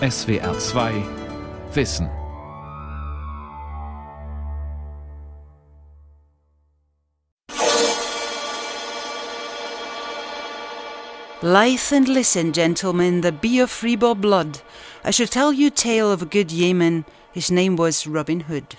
SWR 0.00 0.60
2 0.60 1.74
Wissen. 1.74 2.10
Lithe 11.42 11.92
and 11.92 12.08
listen, 12.08 12.52
gentlemen, 12.52 13.22
the 13.22 13.32
be 13.32 13.58
of 13.58 13.70
freeborn 13.70 14.20
blood. 14.20 14.60
I 15.02 15.10
shall 15.10 15.26
tell 15.26 15.50
you 15.54 15.70
tale 15.70 16.12
of 16.12 16.20
a 16.20 16.26
good 16.26 16.52
yeoman. 16.52 17.06
His 17.32 17.50
name 17.50 17.76
was 17.76 18.06
Robin 18.06 18.40
Hood. 18.40 18.76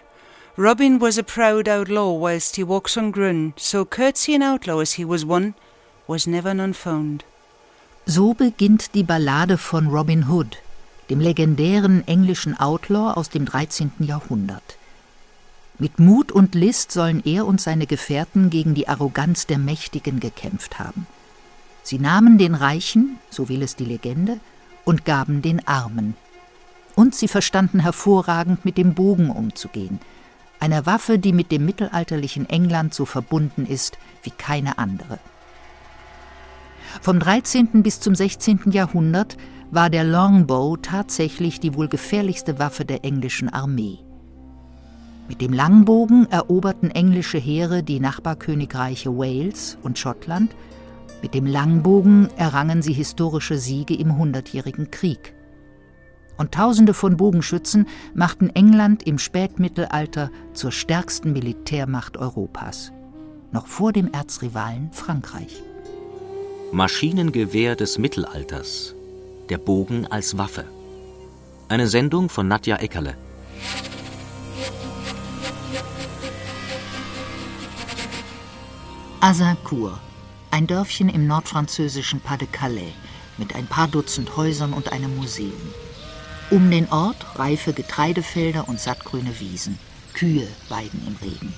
Robin 0.55 0.99
was 0.99 1.17
a 1.17 1.23
proud 1.23 1.67
outlaw 1.67 2.11
whilst 2.13 2.57
he 2.57 2.63
walks 2.63 2.95
on 2.95 3.09
grun, 3.09 3.55
so 3.57 3.85
courtesy 3.85 4.35
an 4.35 4.43
outlaw 4.43 4.81
as 4.81 4.93
he 4.93 5.03
was 5.05 5.25
one, 5.25 5.55
was 6.05 6.27
never 6.27 6.53
none 6.53 6.73
found. 6.73 7.23
So 8.05 8.35
beginnt 8.35 8.93
die 8.93 9.01
Ballade 9.01 9.57
von 9.57 9.89
Robin 9.89 10.21
Hood, 10.21 10.57
dem 11.09 11.19
legendären 11.19 12.07
englischen 12.07 12.59
Outlaw 12.59 13.13
aus 13.13 13.29
dem 13.29 13.45
13. 13.45 13.91
Jahrhundert. 13.99 14.77
Mit 15.79 15.99
Mut 15.99 16.31
und 16.31 16.55
List 16.55 16.91
sollen 16.91 17.21
er 17.23 17.45
und 17.45 17.61
seine 17.61 17.85
Gefährten 17.85 18.49
gegen 18.49 18.73
die 18.73 18.87
Arroganz 18.87 19.45
der 19.45 19.59
Mächtigen 19.59 20.19
gekämpft 20.19 20.79
haben. 20.79 21.05
Sie 21.83 21.99
nahmen 21.99 22.37
den 22.37 22.55
Reichen, 22.55 23.19
so 23.29 23.47
will 23.47 23.61
es 23.61 23.75
die 23.75 23.85
Legende, 23.85 24.39
und 24.85 25.05
gaben 25.05 25.41
den 25.41 25.65
Armen. 25.67 26.15
Und 26.95 27.13
sie 27.13 27.27
verstanden 27.27 27.79
hervorragend 27.79 28.65
mit 28.65 28.77
dem 28.77 28.95
Bogen 28.95 29.29
umzugehen, 29.29 29.99
einer 30.59 30.85
Waffe, 30.85 31.19
die 31.19 31.33
mit 31.33 31.51
dem 31.51 31.65
mittelalterlichen 31.65 32.49
England 32.49 32.93
so 32.93 33.05
verbunden 33.05 33.65
ist 33.65 33.97
wie 34.23 34.31
keine 34.31 34.79
andere. 34.79 35.19
Vom 37.01 37.19
13. 37.19 37.83
bis 37.83 37.99
zum 37.99 38.15
16. 38.15 38.71
Jahrhundert 38.71 39.37
war 39.71 39.89
der 39.89 40.03
Longbow 40.03 40.77
tatsächlich 40.77 41.59
die 41.59 41.75
wohl 41.75 41.87
gefährlichste 41.87 42.59
Waffe 42.59 42.85
der 42.85 43.03
englischen 43.03 43.49
Armee. 43.49 43.99
Mit 45.27 45.41
dem 45.41 45.51
Langbogen 45.51 46.27
eroberten 46.31 46.89
englische 46.89 47.37
Heere 47.37 47.83
die 47.83 47.99
Nachbarkönigreiche 47.99 49.09
Wales 49.09 49.77
und 49.83 49.99
Schottland, 49.99 50.55
mit 51.21 51.33
dem 51.33 51.45
Langbogen 51.45 52.29
errangen 52.37 52.81
sie 52.81 52.93
historische 52.93 53.57
Siege 53.57 53.95
im 53.95 54.17
Hundertjährigen 54.17 54.91
Krieg. 54.91 55.33
Und 56.37 56.53
Tausende 56.53 56.93
von 56.93 57.17
Bogenschützen 57.17 57.87
machten 58.13 58.49
England 58.51 59.03
im 59.03 59.17
Spätmittelalter 59.17 60.29
zur 60.53 60.71
stärksten 60.71 61.33
Militärmacht 61.33 62.15
Europas, 62.15 62.91
noch 63.51 63.65
vor 63.65 63.91
dem 63.91 64.13
Erzrivalen 64.13 64.91
Frankreich. 64.91 65.61
Maschinengewehr 66.71 67.75
des 67.75 67.97
Mittelalters. 67.97 68.96
Der 69.49 69.57
Bogen 69.57 70.05
als 70.07 70.37
Waffe. 70.37 70.65
Eine 71.69 71.87
Sendung 71.87 72.27
von 72.27 72.49
Nadja 72.49 72.75
Eckerle. 72.77 73.15
Azincourt, 79.21 79.99
ein 80.51 80.67
Dörfchen 80.67 81.07
im 81.07 81.27
nordfranzösischen 81.27 82.19
Pas-de-Calais 82.19 82.93
mit 83.37 83.55
ein 83.55 83.67
paar 83.67 83.87
Dutzend 83.87 84.35
Häusern 84.35 84.73
und 84.73 84.91
einem 84.91 85.15
Museum. 85.15 85.53
Um 86.49 86.69
den 86.69 86.89
Ort 86.89 87.39
reife 87.39 87.71
Getreidefelder 87.71 88.67
und 88.67 88.81
sattgrüne 88.81 89.39
Wiesen. 89.39 89.79
Kühe 90.13 90.47
weiden 90.67 91.01
im 91.07 91.15
Regen. 91.25 91.53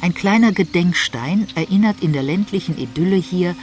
Ein 0.00 0.14
kleiner 0.14 0.50
Gedenkstein 0.50 1.46
erinnert 1.54 2.00
in 2.00 2.12
der 2.12 2.24
ländlichen 2.24 2.76
Idylle 2.76 3.16
hier 3.16 3.54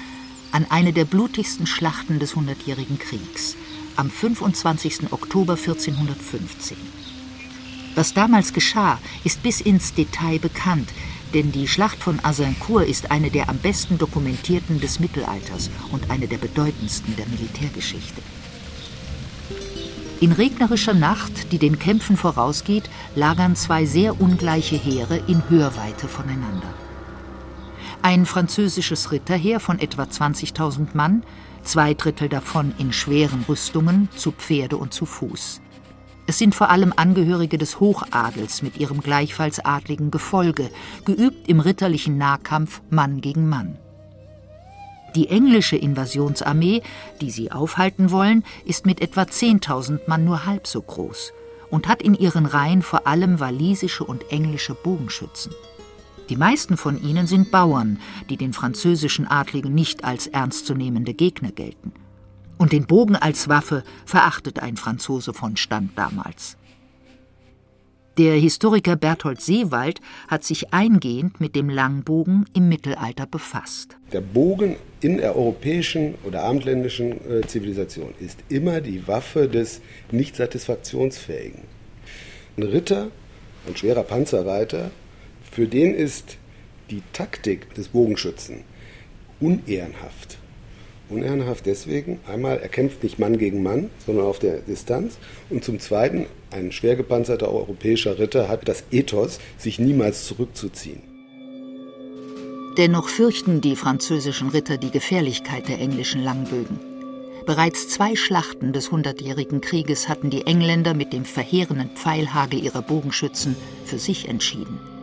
an 0.51 0.65
eine 0.69 0.93
der 0.93 1.05
blutigsten 1.05 1.67
Schlachten 1.67 2.19
des 2.19 2.35
Hundertjährigen 2.35 2.99
Kriegs 2.99 3.55
am 3.95 4.09
25. 4.11 5.11
Oktober 5.11 5.53
1415. 5.53 6.77
Was 7.95 8.13
damals 8.13 8.53
geschah, 8.53 8.99
ist 9.23 9.41
bis 9.41 9.59
ins 9.59 9.93
Detail 9.93 10.37
bekannt, 10.39 10.89
denn 11.33 11.51
die 11.51 11.67
Schlacht 11.67 11.97
von 11.97 12.23
Azincourt 12.23 12.87
ist 12.87 13.11
eine 13.11 13.31
der 13.31 13.49
am 13.49 13.57
besten 13.57 13.97
dokumentierten 13.97 14.79
des 14.79 14.99
Mittelalters 14.99 15.71
und 15.91 16.09
eine 16.11 16.27
der 16.27 16.37
bedeutendsten 16.37 17.15
der 17.15 17.25
Militärgeschichte. 17.27 18.21
In 20.19 20.31
regnerischer 20.31 20.93
Nacht, 20.93 21.51
die 21.51 21.59
den 21.59 21.79
Kämpfen 21.79 22.17
vorausgeht, 22.17 22.89
lagern 23.15 23.55
zwei 23.55 23.85
sehr 23.85 24.19
ungleiche 24.19 24.75
Heere 24.75 25.17
in 25.27 25.43
Hörweite 25.49 26.07
voneinander. 26.07 26.73
Ein 28.07 28.25
französisches 28.25 29.11
Ritterheer 29.11 29.59
von 29.59 29.79
etwa 29.79 30.03
20.000 30.03 30.91
Mann, 30.93 31.23
zwei 31.63 31.93
Drittel 31.93 32.29
davon 32.29 32.73
in 32.77 32.93
schweren 32.93 33.43
Rüstungen, 33.49 34.07
zu 34.15 34.31
Pferde 34.31 34.77
und 34.77 34.93
zu 34.93 35.05
Fuß. 35.05 35.59
Es 36.25 36.37
sind 36.37 36.55
vor 36.55 36.69
allem 36.69 36.93
Angehörige 36.95 37.57
des 37.57 37.81
Hochadels 37.81 38.61
mit 38.61 38.77
ihrem 38.77 39.01
gleichfalls 39.01 39.59
adligen 39.59 40.09
Gefolge, 40.09 40.71
geübt 41.03 41.49
im 41.49 41.59
ritterlichen 41.59 42.17
Nahkampf 42.17 42.81
Mann 42.89 43.19
gegen 43.19 43.49
Mann. 43.49 43.77
Die 45.17 45.27
englische 45.27 45.75
Invasionsarmee, 45.75 46.83
die 47.19 47.29
sie 47.29 47.51
aufhalten 47.51 48.09
wollen, 48.09 48.45
ist 48.63 48.85
mit 48.85 49.01
etwa 49.01 49.23
10.000 49.23 50.07
Mann 50.07 50.23
nur 50.23 50.45
halb 50.45 50.65
so 50.65 50.81
groß 50.81 51.33
und 51.71 51.89
hat 51.89 52.01
in 52.01 52.13
ihren 52.13 52.45
Reihen 52.45 52.83
vor 52.83 53.05
allem 53.05 53.41
walisische 53.41 54.05
und 54.05 54.31
englische 54.31 54.75
Bogenschützen. 54.75 55.51
Die 56.29 56.35
meisten 56.35 56.75
von 56.75 57.01
ihnen 57.01 57.25
sind 57.25 57.51
Bauern, 57.51 57.99
die 58.29 58.37
den 58.37 58.53
französischen 58.53 59.27
Adligen 59.27 59.73
nicht 59.73 60.03
als 60.03 60.27
ernstzunehmende 60.27 61.13
Gegner 61.13 61.51
gelten. 61.51 61.93
Und 62.57 62.71
den 62.71 62.85
Bogen 62.85 63.15
als 63.15 63.47
Waffe 63.47 63.83
verachtet 64.05 64.59
ein 64.59 64.77
Franzose 64.77 65.33
von 65.33 65.57
Stand 65.57 65.91
damals. 65.97 66.57
Der 68.17 68.33
Historiker 68.33 68.95
Berthold 68.95 69.41
Seewald 69.41 70.01
hat 70.27 70.43
sich 70.43 70.73
eingehend 70.73 71.39
mit 71.39 71.55
dem 71.55 71.69
Langbogen 71.69 72.45
im 72.55 72.67
Mittelalter 72.67 73.27
befasst. 73.27 73.95
Der 74.11 74.21
Bogen 74.21 74.75
in 75.01 75.17
der 75.17 75.35
europäischen 75.35 76.15
oder 76.23 76.41
abendländischen 76.41 77.11
äh, 77.29 77.45
Zivilisation 77.45 78.15
ist 78.19 78.39
immer 78.49 78.81
die 78.81 79.07
Waffe 79.07 79.47
des 79.47 79.81
nicht 80.11 80.35
satisfaktionsfähigen. 80.35 81.61
Ein 82.57 82.63
Ritter, 82.63 83.09
ein 83.67 83.75
schwerer 83.77 84.01
Panzerreiter, 84.01 84.89
für 85.51 85.67
den 85.67 85.93
ist 85.93 86.37
die 86.89 87.01
Taktik 87.13 87.73
des 87.75 87.89
Bogenschützen 87.89 88.63
unehrenhaft. 89.39 90.37
Unehrenhaft 91.09 91.65
deswegen, 91.65 92.19
einmal, 92.27 92.59
er 92.59 92.67
kämpft 92.67 93.03
nicht 93.03 93.17
Mann 93.17 93.37
gegen 93.37 93.63
Mann, 93.63 93.89
sondern 94.05 94.25
auf 94.25 94.39
der 94.39 94.57
Distanz. 94.59 95.17
Und 95.49 95.63
zum 95.63 95.79
Zweiten, 95.79 96.25
ein 96.51 96.71
schwer 96.71 96.97
gepanzerter 96.97 97.49
europäischer 97.51 98.19
Ritter 98.19 98.49
hat 98.49 98.67
das 98.67 98.83
Ethos, 98.91 99.39
sich 99.57 99.79
niemals 99.79 100.25
zurückzuziehen. 100.25 101.01
Dennoch 102.77 103.09
fürchten 103.09 103.61
die 103.61 103.75
französischen 103.75 104.49
Ritter 104.49 104.77
die 104.77 104.91
Gefährlichkeit 104.91 105.67
der 105.67 105.79
englischen 105.79 106.23
Langbögen. 106.23 106.79
Bereits 107.45 107.87
zwei 107.87 108.15
Schlachten 108.17 108.73
des 108.73 108.91
Hundertjährigen 108.91 109.61
Krieges 109.61 110.09
hatten 110.09 110.29
die 110.29 110.45
Engländer 110.45 110.93
mit 110.93 111.13
dem 111.13 111.23
verheerenden 111.23 111.91
Pfeilhagel 111.95 112.61
ihrer 112.61 112.81
Bogenschützen 112.81 113.55
für 113.85 113.97
sich 113.97 114.27
entschieden. 114.27 114.96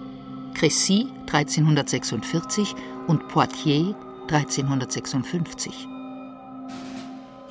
Crécy 0.54 1.08
1346 1.26 2.74
und 3.06 3.28
Poitiers 3.28 3.94
1356. 4.28 5.88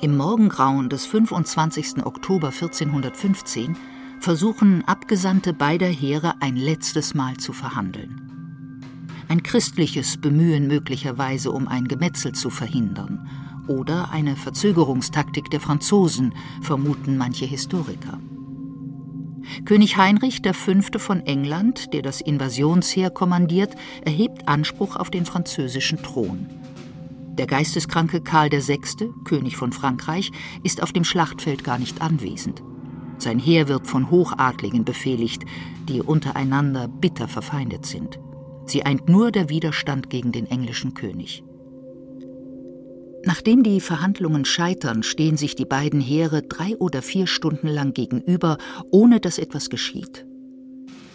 Im 0.00 0.16
Morgengrauen 0.16 0.88
des 0.88 1.06
25. 1.06 2.04
Oktober 2.04 2.48
1415 2.48 3.76
versuchen 4.20 4.84
Abgesandte 4.86 5.52
beider 5.52 5.86
Heere 5.86 6.34
ein 6.40 6.56
letztes 6.56 7.14
Mal 7.14 7.36
zu 7.36 7.52
verhandeln. 7.52 8.80
Ein 9.28 9.42
christliches 9.42 10.16
Bemühen 10.16 10.66
möglicherweise, 10.66 11.52
um 11.52 11.68
ein 11.68 11.88
Gemetzel 11.88 12.32
zu 12.32 12.50
verhindern, 12.50 13.28
oder 13.66 14.10
eine 14.10 14.36
Verzögerungstaktik 14.36 15.50
der 15.50 15.60
Franzosen, 15.60 16.34
vermuten 16.60 17.16
manche 17.16 17.46
Historiker. 17.46 18.18
König 19.64 19.96
Heinrich 19.96 20.42
V. 20.44 20.98
von 20.98 21.20
England, 21.26 21.92
der 21.92 22.02
das 22.02 22.20
Invasionsheer 22.20 23.10
kommandiert, 23.10 23.74
erhebt 24.04 24.48
Anspruch 24.48 24.96
auf 24.96 25.10
den 25.10 25.24
französischen 25.24 26.02
Thron. 26.02 26.48
Der 27.38 27.46
geisteskranke 27.46 28.20
Karl 28.20 28.50
VI., 28.50 29.10
König 29.24 29.56
von 29.56 29.72
Frankreich, 29.72 30.30
ist 30.62 30.82
auf 30.82 30.92
dem 30.92 31.04
Schlachtfeld 31.04 31.64
gar 31.64 31.78
nicht 31.78 32.00
anwesend. 32.00 32.62
Sein 33.18 33.38
Heer 33.38 33.68
wird 33.68 33.86
von 33.86 34.10
Hochadligen 34.10 34.84
befehligt, 34.84 35.44
die 35.88 36.00
untereinander 36.00 36.88
bitter 36.88 37.28
verfeindet 37.28 37.86
sind. 37.86 38.18
Sie 38.66 38.84
eint 38.84 39.08
nur 39.08 39.30
der 39.30 39.48
Widerstand 39.48 40.10
gegen 40.10 40.32
den 40.32 40.46
englischen 40.46 40.94
König. 40.94 41.42
Nachdem 43.26 43.62
die 43.62 43.80
Verhandlungen 43.80 44.44
scheitern, 44.44 45.02
stehen 45.02 45.36
sich 45.36 45.54
die 45.54 45.64
beiden 45.64 46.00
Heere 46.00 46.42
drei 46.42 46.76
oder 46.76 47.00
vier 47.00 47.26
Stunden 47.26 47.68
lang 47.68 47.94
gegenüber, 47.94 48.58
ohne 48.90 49.20
dass 49.20 49.38
etwas 49.38 49.70
geschieht. 49.70 50.26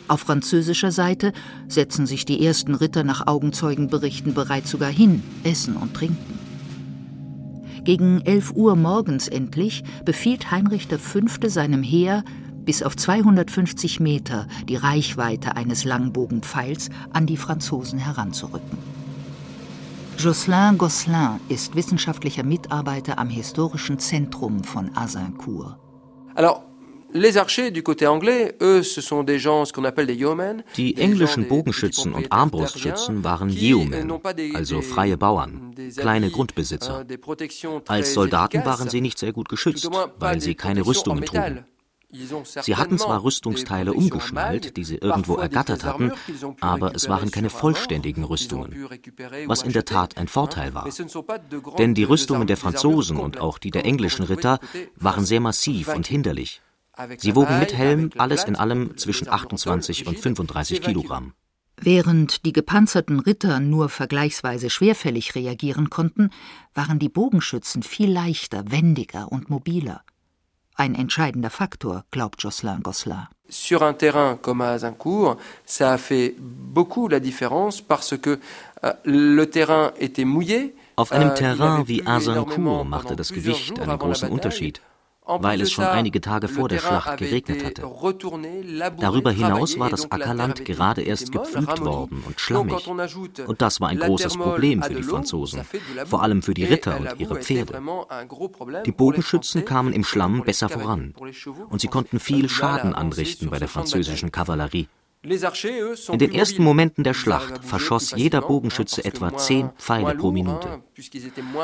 Auf 0.08 0.22
französischer 0.22 0.92
Seite 0.92 1.34
setzen 1.68 2.08
sich 2.08 2.26
die 2.26 2.44
ersten 2.44 2.74
Ritter 2.74 3.04
nach 3.04 3.28
Augenzeugenberichten 3.28 4.34
bereits 4.34 4.72
sogar 4.72 4.90
hin, 4.90 5.22
essen 5.44 5.76
und 5.76 5.94
trinken. 5.94 6.40
Gegen 7.84 8.22
11 8.22 8.54
Uhr 8.56 8.76
morgens 8.76 9.28
endlich 9.28 9.84
befiehlt 10.04 10.50
Heinrich 10.50 10.88
V. 10.88 11.20
seinem 11.48 11.84
Heer, 11.84 12.24
bis 12.66 12.82
auf 12.82 12.96
250 12.96 14.00
Meter 14.00 14.48
die 14.68 14.76
Reichweite 14.76 15.56
eines 15.56 15.86
Langbogenpfeils 15.86 16.90
an 17.12 17.28
die 17.28 17.38
Franzosen 17.38 18.00
heranzurücken. 18.00 18.99
Jocelyn 20.20 20.78
Gosselin 20.78 21.40
ist 21.48 21.74
wissenschaftlicher 21.76 22.44
Mitarbeiter 22.44 23.18
am 23.18 23.30
historischen 23.30 23.98
Zentrum 24.00 24.66
von 24.66 24.92
Azincourt. 24.94 25.78
Alors, 26.36 26.64
die 30.78 30.98
englischen 30.98 31.48
Bogenschützen 31.48 32.14
und 32.14 32.32
Armbrustschützen 32.34 33.24
waren 33.24 33.50
Yeomen, 33.50 34.12
also 34.56 34.82
freie 34.82 35.18
Bauern, 35.18 35.74
kleine 35.96 36.30
Grundbesitzer. 36.30 37.06
Als 37.88 38.14
Soldaten 38.14 38.66
waren 38.66 38.90
sie 38.90 39.00
nicht 39.00 39.18
sehr 39.18 39.32
gut 39.32 39.48
geschützt, 39.48 39.90
weil 40.20 40.42
sie 40.42 40.54
keine 40.54 40.86
Rüstungen 40.86 41.24
trugen. 41.24 41.64
Sie 42.12 42.76
hatten 42.76 42.98
zwar 42.98 43.24
Rüstungsteile 43.24 43.94
umgeschnallt, 43.94 44.78
die 44.78 44.84
sie 44.84 44.98
irgendwo 44.98 45.36
ergattert 45.36 45.84
hatten, 45.84 46.12
aber 46.60 46.96
es 46.96 47.08
waren 47.08 47.30
keine 47.30 47.52
vollständigen 47.52 48.24
Rüstungen, 48.24 48.90
was 49.46 49.62
in 49.62 49.74
der 49.74 49.86
Tat 49.86 50.18
ein 50.18 50.28
Vorteil 50.28 50.74
war. 50.74 50.90
Denn 51.78 51.94
die 51.94 52.04
Rüstungen 52.04 52.48
der 52.48 52.58
Franzosen 52.58 53.18
und 53.18 53.40
auch 53.40 53.60
die 53.60 53.70
der 53.70 53.86
englischen 53.86 54.24
Ritter 54.24 54.60
waren 54.96 55.24
sehr 55.24 55.40
massiv 55.40 55.90
und 55.90 56.08
hinderlich. 56.08 56.62
Sie 57.18 57.36
wogen 57.36 57.60
mit 57.60 57.74
Helm 57.74 58.10
alles 58.18 58.44
in 58.44 58.56
allem 58.56 58.98
zwischen 58.98 59.30
28 59.30 60.08
und 60.08 60.20
35 60.20 60.82
Kilogramm. 60.82 61.34
Während 61.82 62.46
die 62.46 62.52
gepanzerten 62.52 63.20
Ritter 63.20 63.62
nur 63.62 63.88
vergleichsweise 63.88 64.70
schwerfällig 64.70 65.36
reagieren 65.36 65.90
konnten, 65.90 66.30
waren 66.74 67.00
die 67.00 67.08
Bogenschützen 67.08 67.84
viel 67.84 68.12
leichter, 68.12 68.70
wendiger 68.70 69.32
und 69.32 69.50
mobiler. 69.50 70.04
Ein 70.80 70.96
entscheidender 70.96 71.50
Faktor, 71.50 72.06
glaubt 72.10 72.42
Jocelyn 72.42 72.80
Gosselin. 72.82 73.28
Sur 73.50 73.82
un 73.82 73.92
terrain 73.92 74.38
comme 74.42 74.62
à 74.62 74.70
Azincourt, 74.70 75.36
ça 75.66 75.92
a 75.92 75.98
fait 75.98 76.36
beaucoup 76.40 77.10
la 77.10 77.20
différence 77.20 77.82
parce 77.82 78.16
que 78.18 78.40
euh, 78.86 78.94
le 79.04 79.46
terrain 79.46 79.92
était 80.00 80.24
mouillé. 80.24 80.74
Auf 80.96 81.12
einem 81.12 81.32
euh, 81.32 81.34
Terrain 81.34 81.84
wie 81.86 82.08
Azincourt 82.08 82.86
machte 82.86 83.18
das 83.18 83.34
Gewicht 83.34 83.78
einen 83.78 83.98
großen 83.98 84.30
Unterschied 84.30 84.82
weil 85.40 85.62
es 85.62 85.72
schon 85.72 85.86
einige 85.86 86.22
Tage 86.22 86.48
vor 86.48 86.68
der 86.68 86.80
Schlacht 86.80 87.18
geregnet 87.18 87.64
hatte. 87.66 87.82
Darüber 89.00 89.32
hinaus 89.32 89.78
war 89.78 89.90
das 89.90 90.12
Ackerland 90.12 90.66
gerade 90.66 91.02
erst 91.02 91.32
gepflügt 91.32 91.82
worden 91.82 92.24
und 92.26 92.40
schlammig. 92.40 92.88
Und 92.88 93.62
das 93.62 93.82
war 93.82 93.90
ein 93.90 94.00
großes 94.00 94.38
Problem 94.38 94.82
für 94.82 94.96
die 94.96 95.04
Franzosen, 95.04 95.64
vor 96.06 96.24
allem 96.24 96.42
für 96.42 96.54
die 96.54 96.66
Ritter 96.66 97.00
und 97.00 97.20
ihre 97.20 97.36
Pferde. 97.36 97.82
Die 98.86 98.92
Bogenschützen 98.92 99.66
kamen 99.66 99.94
im 99.94 100.04
Schlamm 100.04 100.44
besser 100.44 100.70
voran 100.70 101.14
und 101.70 101.82
sie 101.82 101.88
konnten 101.88 102.20
viel 102.20 102.50
Schaden 102.50 102.94
anrichten 102.94 103.50
bei 103.50 103.60
der 103.60 103.68
französischen 103.68 104.32
Kavallerie. 104.32 104.88
In 105.22 106.18
den 106.18 106.34
ersten 106.34 106.64
Momenten 106.64 107.04
der 107.04 107.14
Schlacht 107.14 107.66
verschoss 107.66 108.14
jeder 108.16 108.40
Bogenschütze 108.42 109.04
etwa 109.04 109.36
zehn 109.36 109.70
Pfeile 109.78 110.16
pro 110.16 110.32
Minute. 110.32 110.82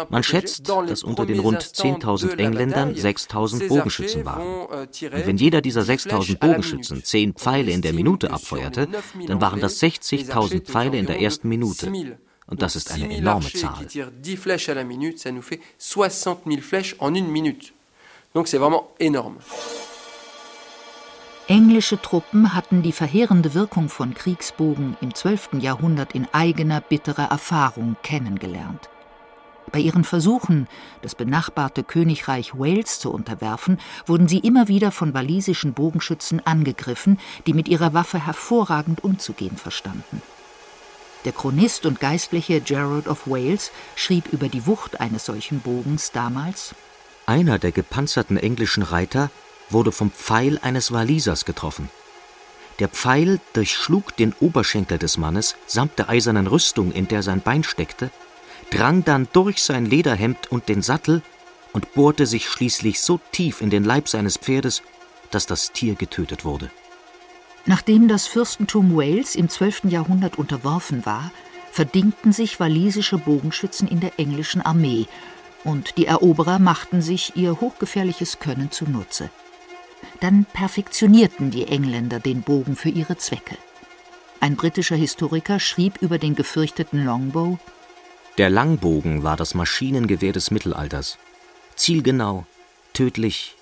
Man 0.09 0.23
schätzt, 0.23 0.67
dass 0.67 1.03
unter 1.03 1.25
den 1.25 1.39
rund 1.39 1.61
10.000 1.61 2.37
Engländern 2.37 2.93
6.000 2.93 3.69
Bogenschützen 3.69 4.25
waren. 4.25 4.67
Euh, 4.69 4.87
Und 5.15 5.25
wenn 5.27 5.37
jeder 5.37 5.61
dieser 5.61 5.83
6.000 5.83 6.37
Bogenschützen 6.37 7.01
zehn 7.05 7.33
Pfeile 7.33 7.71
in 7.71 7.81
der 7.81 7.93
Minute 7.93 8.29
abfeuerte, 8.29 8.89
dann 9.25 9.39
waren 9.39 9.61
das 9.61 9.81
60.000 9.81 10.65
Pfeile 10.65 10.97
in 10.97 11.05
der 11.05 11.21
ersten 11.21 11.47
Minute. 11.47 11.89
Und 12.47 12.61
das 12.61 12.75
ist 12.75 12.91
eine 12.91 13.09
enorme 13.09 13.51
Zahl. 13.53 13.87
Donc 18.33 18.49
c'est 18.49 18.57
vraiment 18.57 18.89
énorme. 18.99 19.37
Englische 21.47 22.01
Truppen 22.01 22.55
hatten 22.55 22.81
die 22.81 22.91
verheerende 22.91 23.53
Wirkung 23.53 23.87
von 23.87 24.15
Kriegsbogen 24.15 24.97
im 24.99 25.13
12. 25.13 25.49
Jahrhundert 25.59 26.15
in 26.15 26.27
eigener 26.31 26.81
bitterer 26.81 27.29
Erfahrung 27.29 27.97
kennengelernt. 28.01 28.89
Bei 29.71 29.77
ihren 29.77 30.05
Versuchen, 30.05 30.67
das 31.03 31.13
benachbarte 31.13 31.83
Königreich 31.83 32.57
Wales 32.57 32.99
zu 32.99 33.11
unterwerfen, 33.11 33.79
wurden 34.07 34.27
sie 34.27 34.39
immer 34.39 34.67
wieder 34.67 34.91
von 34.91 35.13
walisischen 35.13 35.73
Bogenschützen 35.73 36.43
angegriffen, 36.47 37.19
die 37.45 37.53
mit 37.53 37.67
ihrer 37.67 37.93
Waffe 37.93 38.25
hervorragend 38.25 39.03
umzugehen 39.03 39.57
verstanden. 39.57 40.23
Der 41.25 41.31
Chronist 41.31 41.85
und 41.85 41.99
Geistliche 41.99 42.59
Gerald 42.59 43.07
of 43.07 43.27
Wales 43.27 43.71
schrieb 43.95 44.33
über 44.33 44.49
die 44.49 44.65
Wucht 44.65 44.99
eines 44.99 45.25
solchen 45.25 45.59
Bogens 45.59 46.11
damals 46.11 46.73
Einer 47.27 47.59
der 47.59 47.71
gepanzerten 47.71 48.37
englischen 48.37 48.81
Reiter 48.81 49.29
wurde 49.69 49.91
vom 49.91 50.11
Pfeil 50.11 50.59
eines 50.61 50.91
Walisers 50.91 51.45
getroffen. 51.45 51.89
Der 52.79 52.89
Pfeil 52.89 53.39
durchschlug 53.53 54.15
den 54.17 54.33
Oberschenkel 54.39 54.97
des 54.97 55.17
Mannes 55.17 55.55
samt 55.65 55.97
der 55.97 56.09
eisernen 56.09 56.47
Rüstung, 56.47 56.91
in 56.91 57.07
der 57.07 57.23
sein 57.23 57.41
Bein 57.41 57.63
steckte, 57.63 58.11
drang 58.69 59.05
dann 59.05 59.27
durch 59.31 59.63
sein 59.63 59.85
Lederhemd 59.85 60.51
und 60.51 60.67
den 60.67 60.81
Sattel 60.81 61.21
und 61.71 61.93
bohrte 61.93 62.25
sich 62.25 62.49
schließlich 62.49 62.99
so 62.99 63.19
tief 63.31 63.61
in 63.61 63.69
den 63.69 63.83
Leib 63.83 64.09
seines 64.09 64.37
Pferdes, 64.37 64.81
dass 65.31 65.45
das 65.45 65.71
Tier 65.71 65.95
getötet 65.95 66.43
wurde. 66.43 66.69
Nachdem 67.65 68.07
das 68.07 68.27
Fürstentum 68.27 68.95
Wales 68.95 69.35
im 69.35 69.49
12. 69.49 69.85
Jahrhundert 69.85 70.37
unterworfen 70.37 71.05
war, 71.05 71.31
verdingten 71.71 72.31
sich 72.31 72.59
walisische 72.59 73.17
Bogenschützen 73.17 73.87
in 73.87 73.99
der 73.99 74.19
englischen 74.19 74.61
Armee, 74.61 75.07
und 75.63 75.97
die 75.97 76.05
Eroberer 76.05 76.59
machten 76.59 77.01
sich 77.01 77.35
ihr 77.35 77.59
hochgefährliches 77.59 78.39
Können 78.39 78.69
zunutze. 78.69 79.31
Dann 80.21 80.45
perfektionierten 80.45 81.51
die 81.51 81.67
Engländer 81.67 82.19
den 82.19 82.41
Bogen 82.41 82.75
für 82.75 82.89
ihre 82.89 83.17
Zwecke. 83.17 83.57
Ein 84.39 84.55
britischer 84.55 84.95
Historiker 84.95 85.59
schrieb 85.59 86.01
über 86.01 86.17
den 86.17 86.35
gefürchteten 86.35 87.05
Longbow 87.05 87.57
Der 88.37 88.49
Langbogen 88.49 89.23
war 89.23 89.37
das 89.37 89.53
Maschinengewehr 89.53 90.33
des 90.33 90.51
Mittelalters. 90.51 91.17
Zielgenau, 91.75 92.45
tödlich, 92.93 93.55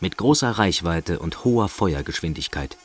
mit 0.00 0.16
großer 0.16 0.50
Reichweite 0.50 1.18
und 1.18 1.44
hoher 1.44 1.68
Feuergeschwindigkeit. 1.68 2.76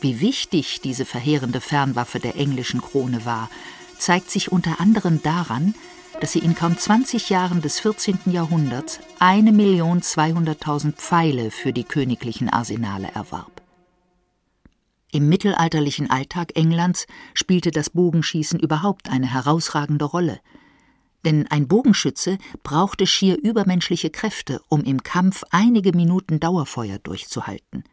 Wie 0.00 0.20
wichtig 0.20 0.80
diese 0.80 1.04
verheerende 1.04 1.60
Fernwaffe 1.60 2.20
der 2.20 2.36
englischen 2.36 2.80
Krone 2.80 3.24
war, 3.24 3.50
zeigt 3.98 4.30
sich 4.30 4.52
unter 4.52 4.80
anderem 4.80 5.22
daran, 5.22 5.74
dass 6.20 6.32
sie 6.32 6.40
in 6.40 6.54
kaum 6.54 6.76
20 6.76 7.30
Jahren 7.30 7.62
des 7.62 7.80
14. 7.80 8.18
Jahrhunderts 8.26 9.00
1.200.000 9.20 10.92
Pfeile 10.92 11.50
für 11.50 11.72
die 11.72 11.84
königlichen 11.84 12.48
Arsenale 12.48 13.08
erwarb. 13.14 13.62
Im 15.10 15.28
mittelalterlichen 15.28 16.10
Alltag 16.10 16.52
Englands 16.54 17.06
spielte 17.34 17.70
das 17.70 17.90
Bogenschießen 17.90 18.60
überhaupt 18.60 19.08
eine 19.08 19.32
herausragende 19.32 20.04
Rolle. 20.04 20.40
Denn 21.24 21.46
ein 21.48 21.66
Bogenschütze 21.66 22.38
brauchte 22.62 23.06
schier 23.06 23.38
übermenschliche 23.42 24.10
Kräfte, 24.10 24.60
um 24.68 24.84
im 24.84 25.02
Kampf 25.02 25.44
einige 25.50 25.96
Minuten 25.96 26.40
Dauerfeuer 26.40 26.98
durchzuhalten. 26.98 27.84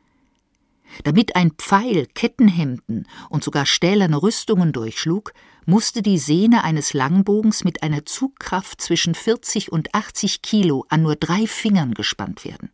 Damit 1.04 1.36
ein 1.36 1.52
Pfeil 1.52 2.08
Kettenhemden 2.14 3.08
und 3.30 3.44
sogar 3.44 3.66
stählerne 3.66 4.22
Rüstungen 4.22 4.72
durchschlug, 4.72 5.34
musste 5.66 6.02
die 6.02 6.18
Sehne 6.18 6.64
eines 6.64 6.94
Langbogens 6.94 7.64
mit 7.64 7.84
einer 7.84 8.06
Zugkraft 8.06 8.82
zwischen 8.82 9.16
40 9.16 9.72
und 9.72 9.94
80 9.94 10.42
Kilo 10.42 10.86
an 10.90 11.02
nur 11.02 11.16
drei 11.16 11.48
Fingern 11.48 11.94
gespannt 11.94 12.46
werden. 12.46 12.70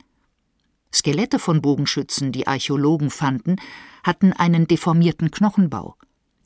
Skelette 0.94 1.40
von 1.40 1.62
Bogenschützen, 1.62 2.32
die 2.32 2.48
Archäologen 2.48 3.10
fanden, 3.10 3.56
hatten 4.04 4.34
einen 4.34 4.68
deformierten 4.68 5.32
Knochenbau, 5.32 5.96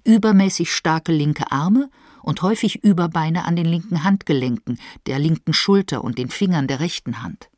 übermäßig 0.04 0.72
starke 0.72 1.12
linke 1.12 1.52
Arme 1.52 1.90
und 2.22 2.42
häufig 2.42 2.84
Überbeine 2.84 3.46
an 3.46 3.56
den 3.56 3.66
linken 3.66 4.04
Handgelenken, 4.04 4.80
der 5.08 5.20
linken 5.20 5.54
Schulter 5.54 6.04
und 6.04 6.18
den 6.18 6.30
Fingern 6.30 6.68
der 6.68 6.80
rechten 6.80 7.24
Hand. 7.24 7.50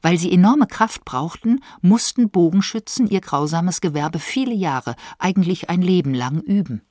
Weil 0.00 0.18
sie 0.18 0.32
enorme 0.32 0.66
Kraft 0.66 1.04
brauchten, 1.04 1.60
mussten 1.80 2.30
Bogenschützen 2.30 3.08
ihr 3.08 3.20
grausames 3.20 3.80
Gewerbe 3.80 4.18
viele 4.18 4.54
Jahre, 4.54 4.96
eigentlich 5.18 5.70
ein 5.70 5.82
Leben 5.82 6.14
lang 6.14 6.40
üben. 6.40 6.82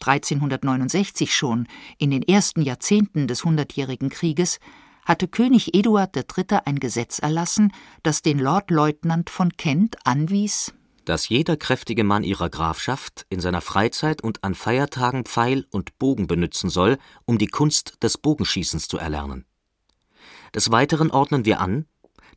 1369 0.00 1.34
schon, 1.34 1.68
in 1.98 2.10
den 2.10 2.22
ersten 2.22 2.62
Jahrzehnten 2.62 3.28
des 3.28 3.44
Hundertjährigen 3.44 4.10
Krieges, 4.10 4.58
hatte 5.04 5.28
König 5.28 5.74
Eduard 5.74 6.16
III. 6.16 6.60
ein 6.64 6.78
Gesetz 6.78 7.18
erlassen, 7.18 7.72
das 8.02 8.22
den 8.22 8.38
Lordleutnant 8.38 9.30
von 9.30 9.50
Kent 9.56 9.96
anwies, 10.04 10.72
dass 11.04 11.28
jeder 11.28 11.56
kräftige 11.56 12.04
Mann 12.04 12.22
ihrer 12.22 12.48
Grafschaft 12.48 13.26
in 13.28 13.40
seiner 13.40 13.60
Freizeit 13.60 14.22
und 14.22 14.44
an 14.44 14.54
Feiertagen 14.54 15.24
Pfeil 15.24 15.66
und 15.70 15.98
Bogen 15.98 16.26
benützen 16.26 16.70
soll, 16.70 16.98
um 17.24 17.38
die 17.38 17.48
Kunst 17.48 18.02
des 18.02 18.18
Bogenschießens 18.18 18.88
zu 18.88 18.98
erlernen. 18.98 19.44
Des 20.54 20.70
Weiteren 20.70 21.10
ordnen 21.10 21.44
wir 21.44 21.60
an, 21.60 21.86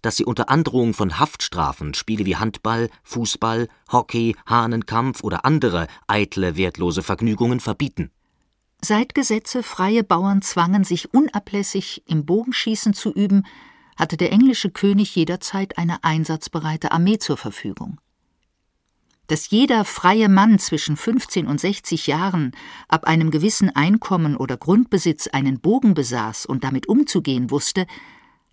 dass 0.01 0.17
sie 0.17 0.25
unter 0.25 0.49
Androhung 0.49 0.93
von 0.93 1.19
Haftstrafen 1.19 1.93
Spiele 1.93 2.25
wie 2.25 2.35
Handball, 2.35 2.89
Fußball, 3.03 3.67
Hockey, 3.91 4.35
Hahnenkampf 4.45 5.23
oder 5.23 5.45
andere 5.45 5.87
eitle, 6.07 6.57
wertlose 6.57 7.03
Vergnügungen 7.03 7.59
verbieten. 7.59 8.11
Seit 8.81 9.15
Gesetze 9.15 9.63
freie 9.63 10.03
Bauern 10.03 10.41
zwangen, 10.41 10.83
sich 10.83 11.13
unablässig 11.13 12.03
im 12.07 12.25
Bogenschießen 12.25 12.93
zu 12.93 13.11
üben, 13.11 13.43
hatte 13.95 14.17
der 14.17 14.31
englische 14.31 14.69
König 14.69 15.15
jederzeit 15.15 15.77
eine 15.77 16.03
einsatzbereite 16.03 16.91
Armee 16.91 17.17
zur 17.17 17.37
Verfügung. 17.37 17.99
Dass 19.27 19.49
jeder 19.49 19.85
freie 19.85 20.29
Mann 20.29 20.59
zwischen 20.59 20.97
15 20.97 21.47
und 21.47 21.59
60 21.59 22.05
Jahren 22.05 22.51
ab 22.87 23.05
einem 23.05 23.31
gewissen 23.31 23.75
Einkommen 23.75 24.37
oder 24.37 24.55
Grundbesitz 24.55 25.27
einen 25.27 25.59
Bogen 25.59 25.95
besaß 25.95 26.45
und 26.45 26.63
damit 26.63 26.87
umzugehen 26.87 27.49
wusste, 27.49 27.87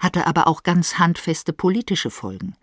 hatte 0.03 0.27
aber 0.27 0.49
auch 0.49 0.65
ganz 0.65 0.99
handfeste 0.99 1.53
politische 1.53 2.11
Folgen. 2.11 2.57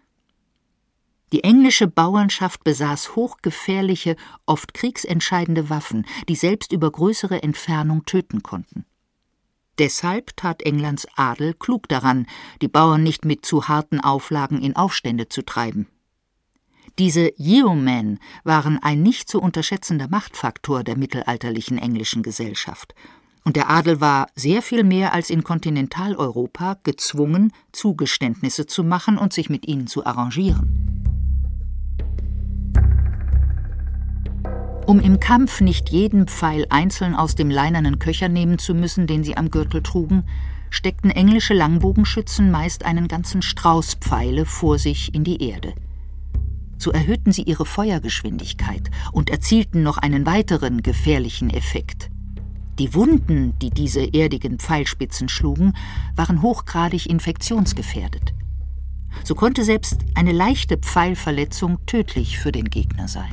Die 1.32 1.44
englische 1.44 1.88
Bauernschaft 1.88 2.64
besaß 2.64 3.16
hochgefährliche, 3.16 4.16
oft 4.46 4.74
kriegsentscheidende 4.74 5.70
Waffen, 5.70 6.06
die 6.28 6.36
selbst 6.36 6.74
über 6.74 6.92
größere 6.92 7.42
Entfernung 7.42 8.04
töten 8.06 8.44
konnten. 8.44 8.86
Deshalb 9.78 10.36
tat 10.36 10.64
Englands 10.64 11.08
Adel 11.16 11.54
klug 11.54 11.88
daran, 11.88 12.28
die 12.62 12.68
Bauern 12.68 13.04
nicht 13.04 13.24
mit 13.24 13.46
zu 13.46 13.70
harten 13.70 14.02
Auflagen 14.02 14.62
in 14.62 14.76
Aufstände 14.76 15.30
zu 15.30 15.44
treiben. 15.44 15.88
Diese 16.98 17.32
Yeomen 17.38 18.20
waren 18.44 18.78
ein 18.84 19.02
nicht 19.02 19.30
zu 19.30 19.40
unterschätzender 19.40 20.10
Machtfaktor 20.10 20.84
der 20.84 20.98
mittelalterlichen 20.98 21.78
englischen 21.78 22.24
Gesellschaft, 22.24 22.94
und 23.44 23.56
der 23.56 23.70
Adel 23.70 24.02
war 24.02 24.28
sehr 24.36 24.62
viel 24.62 24.84
mehr 24.84 25.14
als 25.14 25.30
in 25.30 25.44
Kontinentaleuropa 25.44 26.78
gezwungen, 26.84 27.52
Zugeständnisse 27.72 28.66
zu 28.66 28.84
machen 28.84 29.18
und 29.18 29.34
sich 29.34 29.50
mit 29.50 29.68
ihnen 29.68 29.88
zu 29.88 30.06
arrangieren. 30.06 30.90
Um 34.86 35.00
im 35.00 35.20
Kampf 35.20 35.62
nicht 35.62 35.90
jeden 35.90 36.28
Pfeil 36.28 36.66
einzeln 36.70 37.14
aus 37.14 37.36
dem 37.36 37.52
leinernen 37.52 38.00
Köcher 38.00 38.28
nehmen 38.28 38.58
zu 38.58 38.74
müssen, 38.74 39.06
den 39.06 39.24
sie 39.24 39.38
am 39.38 39.52
Gürtel 39.52 39.84
trugen, 39.84 40.24
steckten 40.72 41.12
englische 41.12 41.54
Langbogenschützen 41.54 42.50
meist 42.50 42.86
einen 42.86 43.08
ganzen 43.08 43.42
Strauß 43.42 43.96
Pfeile 44.02 44.46
vor 44.46 44.80
sich 44.80 45.14
in 45.14 45.24
die 45.24 45.48
Erde. 45.48 45.74
So 46.80 46.92
erhöhten 46.92 47.32
sie 47.32 47.44
ihre 47.44 47.66
Feuergeschwindigkeit 47.66 48.90
und 49.12 49.30
erzielten 49.30 49.84
noch 49.84 49.98
einen 49.98 50.26
weiteren 50.26 50.82
gefährlichen 50.82 51.50
Effekt. 51.50 52.09
Die 52.80 52.94
Wunden, 52.94 53.60
die 53.60 53.72
diese 53.72 54.14
erdigen 54.14 54.58
Pfeilspitzen 54.58 55.28
schlugen, 55.28 55.74
waren 56.16 56.42
hochgradig 56.42 57.10
infektionsgefährdet. 57.10 58.34
So 59.26 59.36
konnte 59.36 59.66
selbst 59.66 60.00
eine 60.16 60.32
leichte 60.32 60.78
Pfeilverletzung 60.78 61.86
tödlich 61.86 62.40
für 62.40 62.54
den 62.54 62.70
Gegner 62.70 63.10
sein. 63.10 63.32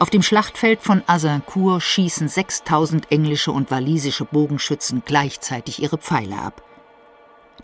Auf 0.00 0.10
dem 0.10 0.22
Schlachtfeld 0.22 0.82
von 0.82 1.02
Azincourt 1.06 1.82
schießen 1.82 2.28
6000 2.28 3.12
englische 3.12 3.52
und 3.52 3.70
walisische 3.70 4.24
Bogenschützen 4.24 5.02
gleichzeitig 5.06 5.80
ihre 5.80 5.98
Pfeile 5.98 6.36
ab. 6.36 6.62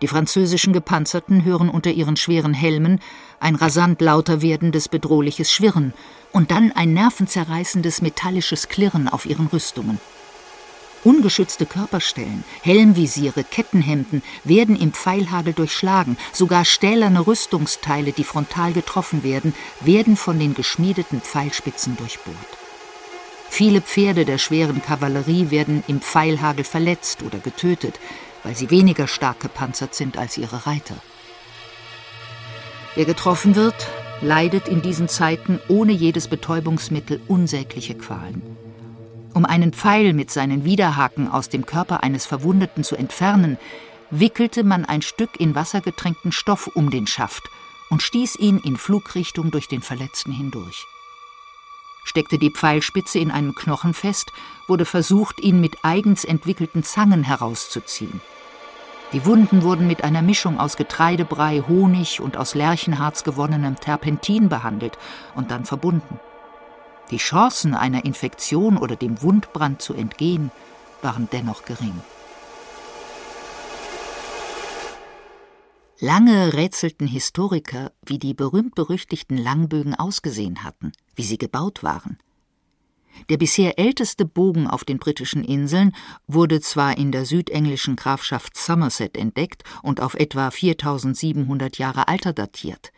Die 0.01 0.07
französischen 0.07 0.73
Gepanzerten 0.73 1.45
hören 1.45 1.69
unter 1.69 1.91
ihren 1.91 2.15
schweren 2.15 2.53
Helmen 2.53 2.99
ein 3.43 3.55
rasant 3.55 3.99
lauter 4.01 4.41
werdendes 4.41 4.87
bedrohliches 4.87 5.51
Schwirren 5.51 5.93
und 6.31 6.49
dann 6.49 6.71
ein 6.71 6.93
nervenzerreißendes 6.93 8.01
metallisches 8.01 8.69
Klirren 8.69 9.09
auf 9.09 9.25
ihren 9.25 9.47
Rüstungen. 9.47 9.99
Ungeschützte 11.03 11.65
Körperstellen, 11.65 12.45
Helmvisiere, 12.61 13.43
Kettenhemden 13.43 14.23
werden 14.45 14.79
im 14.79 14.93
Pfeilhagel 14.93 15.51
durchschlagen, 15.51 16.15
sogar 16.31 16.63
stählerne 16.63 17.27
Rüstungsteile, 17.27 18.13
die 18.13 18.23
frontal 18.23 18.71
getroffen 18.71 19.23
werden, 19.23 19.53
werden 19.81 20.15
von 20.15 20.39
den 20.39 20.53
geschmiedeten 20.53 21.19
Pfeilspitzen 21.19 21.97
durchbohrt. 21.97 22.37
Viele 23.49 23.81
Pferde 23.81 24.23
der 24.23 24.37
schweren 24.37 24.81
Kavallerie 24.81 25.51
werden 25.51 25.83
im 25.87 25.99
Pfeilhagel 25.99 26.63
verletzt 26.63 27.21
oder 27.21 27.39
getötet, 27.39 27.99
weil 28.43 28.55
sie 28.55 28.69
weniger 28.69 29.09
stark 29.09 29.41
gepanzert 29.41 29.93
sind 29.93 30.17
als 30.17 30.37
ihre 30.37 30.65
Reiter. 30.65 30.95
Wer 32.95 33.05
getroffen 33.05 33.55
wird, 33.55 33.87
leidet 34.21 34.67
in 34.67 34.81
diesen 34.81 35.07
Zeiten 35.07 35.59
ohne 35.67 35.91
jedes 35.91 36.27
Betäubungsmittel 36.27 37.19
unsägliche 37.27 37.95
Qualen. 37.95 38.41
Um 39.33 39.45
einen 39.45 39.73
Pfeil 39.73 40.13
mit 40.13 40.29
seinen 40.29 40.63
Widerhaken 40.63 41.27
aus 41.27 41.49
dem 41.49 41.65
Körper 41.65 42.03
eines 42.03 42.27
Verwundeten 42.27 42.83
zu 42.83 42.95
entfernen, 42.95 43.57
wickelte 44.11 44.63
man 44.63 44.85
ein 44.85 45.01
Stück 45.01 45.39
in 45.39 45.55
Wasser 45.55 45.81
getränkten 45.81 46.31
Stoff 46.31 46.67
um 46.75 46.91
den 46.91 47.07
Schaft 47.07 47.43
und 47.89 48.03
stieß 48.03 48.35
ihn 48.35 48.59
in 48.59 48.77
Flugrichtung 48.77 49.49
durch 49.49 49.67
den 49.67 49.81
Verletzten 49.81 50.31
hindurch. 50.31 50.85
Steckte 52.03 52.37
die 52.37 52.51
Pfeilspitze 52.51 53.17
in 53.17 53.31
einem 53.31 53.55
Knochen 53.55 53.95
fest, 53.95 54.31
wurde 54.67 54.85
versucht, 54.85 55.39
ihn 55.39 55.59
mit 55.59 55.77
eigens 55.83 56.25
entwickelten 56.25 56.83
Zangen 56.83 57.23
herauszuziehen. 57.23 58.21
Die 59.13 59.25
Wunden 59.25 59.61
wurden 59.61 59.85
mit 59.85 60.03
einer 60.03 60.23
Mischung 60.23 60.59
aus 60.59 60.75
Getreidebrei, 60.75 61.63
Honig 61.67 62.19
und 62.19 62.35
aus 62.35 62.55
Lärchenharz 62.55 63.23
gewonnenem 63.23 63.75
Terpentin 63.75 64.49
behandelt 64.49 64.97
und 65.35 65.51
dann 65.51 65.65
verbunden. 65.65 66.19
Die 67.11 67.17
Chancen 67.17 67.75
einer 67.75 68.05
Infektion 68.05 68.75
oder 68.75 68.95
dem 68.95 69.21
Wundbrand 69.21 69.83
zu 69.83 69.93
entgehen 69.93 70.49
waren 71.03 71.29
dennoch 71.31 71.63
gering. 71.63 71.93
Lange 75.99 76.53
rätselten 76.53 77.05
Historiker, 77.05 77.91
wie 78.03 78.17
die 78.17 78.33
berühmt-berüchtigten 78.33 79.37
Langbögen 79.37 79.93
ausgesehen 79.93 80.63
hatten, 80.63 80.91
wie 81.15 81.23
sie 81.23 81.37
gebaut 81.37 81.83
waren. 81.83 82.17
Der 83.29 83.37
bisher 83.37 83.79
älteste 83.79 84.25
Bogen 84.25 84.67
auf 84.67 84.83
den 84.83 84.97
britischen 84.97 85.43
Inseln 85.43 85.95
wurde 86.27 86.61
zwar 86.61 86.97
in 86.97 87.11
der 87.11 87.25
südenglischen 87.25 87.95
Grafschaft 87.95 88.57
Somerset 88.57 89.17
entdeckt 89.17 89.63
und 89.81 90.01
auf 90.01 90.15
etwa 90.15 90.51
4700 90.51 91.77
Jahre 91.77 92.07
Alter 92.07 92.33
datiert. 92.33 92.91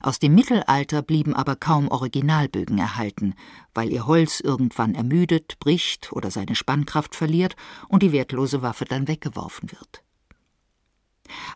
Aus 0.00 0.18
dem 0.18 0.34
Mittelalter 0.34 1.00
blieben 1.00 1.34
aber 1.34 1.56
kaum 1.56 1.88
Originalbögen 1.88 2.76
erhalten, 2.76 3.34
weil 3.72 3.90
ihr 3.90 4.06
Holz 4.06 4.40
irgendwann 4.40 4.94
ermüdet, 4.94 5.58
bricht 5.60 6.12
oder 6.12 6.30
seine 6.30 6.54
Spannkraft 6.54 7.14
verliert 7.14 7.56
und 7.88 8.02
die 8.02 8.12
wertlose 8.12 8.60
Waffe 8.60 8.84
dann 8.84 9.08
weggeworfen 9.08 9.72
wird. 9.72 10.02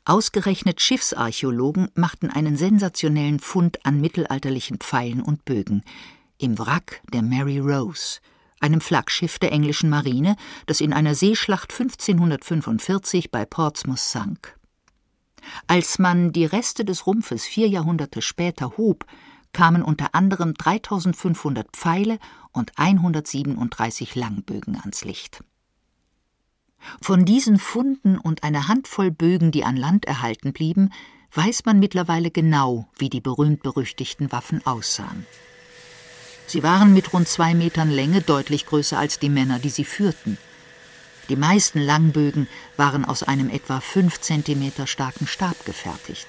Ausgerechnet 0.06 0.80
Schiffsarchäologen 0.80 1.90
machten 1.94 2.30
einen 2.30 2.56
sensationellen 2.56 3.38
Fund 3.38 3.84
an 3.84 4.00
mittelalterlichen 4.00 4.78
Pfeilen 4.78 5.20
und 5.20 5.44
Bögen 5.44 5.82
im 6.38 6.58
Wrack 6.58 7.02
der 7.12 7.22
Mary 7.22 7.58
Rose, 7.58 8.20
einem 8.60 8.80
Flaggschiff 8.80 9.38
der 9.38 9.52
englischen 9.52 9.90
Marine, 9.90 10.36
das 10.66 10.80
in 10.80 10.92
einer 10.92 11.14
Seeschlacht 11.14 11.72
1545 11.72 13.30
bei 13.30 13.44
Portsmouth 13.44 13.98
sank. 13.98 14.58
Als 15.66 15.98
man 15.98 16.32
die 16.32 16.44
Reste 16.44 16.84
des 16.84 17.06
Rumpfes 17.06 17.44
vier 17.44 17.68
Jahrhunderte 17.68 18.22
später 18.22 18.76
hob, 18.76 19.06
kamen 19.52 19.82
unter 19.82 20.14
anderem 20.14 20.54
3500 20.54 21.68
Pfeile 21.72 22.18
und 22.52 22.72
137 22.76 24.14
Langbögen 24.14 24.76
ans 24.76 25.04
Licht. 25.04 25.42
Von 27.00 27.24
diesen 27.24 27.58
Funden 27.58 28.18
und 28.18 28.44
einer 28.44 28.68
Handvoll 28.68 29.10
Bögen, 29.10 29.50
die 29.50 29.64
an 29.64 29.76
Land 29.76 30.04
erhalten 30.04 30.52
blieben, 30.52 30.90
weiß 31.32 31.64
man 31.64 31.78
mittlerweile 31.78 32.30
genau, 32.30 32.88
wie 32.96 33.10
die 33.10 33.20
berühmt-berüchtigten 33.20 34.32
Waffen 34.32 34.64
aussahen. 34.66 35.26
Sie 36.48 36.62
waren 36.62 36.94
mit 36.94 37.12
rund 37.12 37.28
zwei 37.28 37.52
Metern 37.52 37.90
Länge 37.90 38.22
deutlich 38.22 38.64
größer 38.64 38.98
als 38.98 39.18
die 39.18 39.28
Männer, 39.28 39.58
die 39.58 39.68
sie 39.68 39.84
führten. 39.84 40.38
Die 41.28 41.36
meisten 41.36 41.78
Langbögen 41.78 42.48
waren 42.78 43.04
aus 43.04 43.22
einem 43.22 43.50
etwa 43.50 43.80
fünf 43.80 44.22
Zentimeter 44.22 44.86
starken 44.86 45.26
Stab 45.26 45.66
gefertigt. 45.66 46.26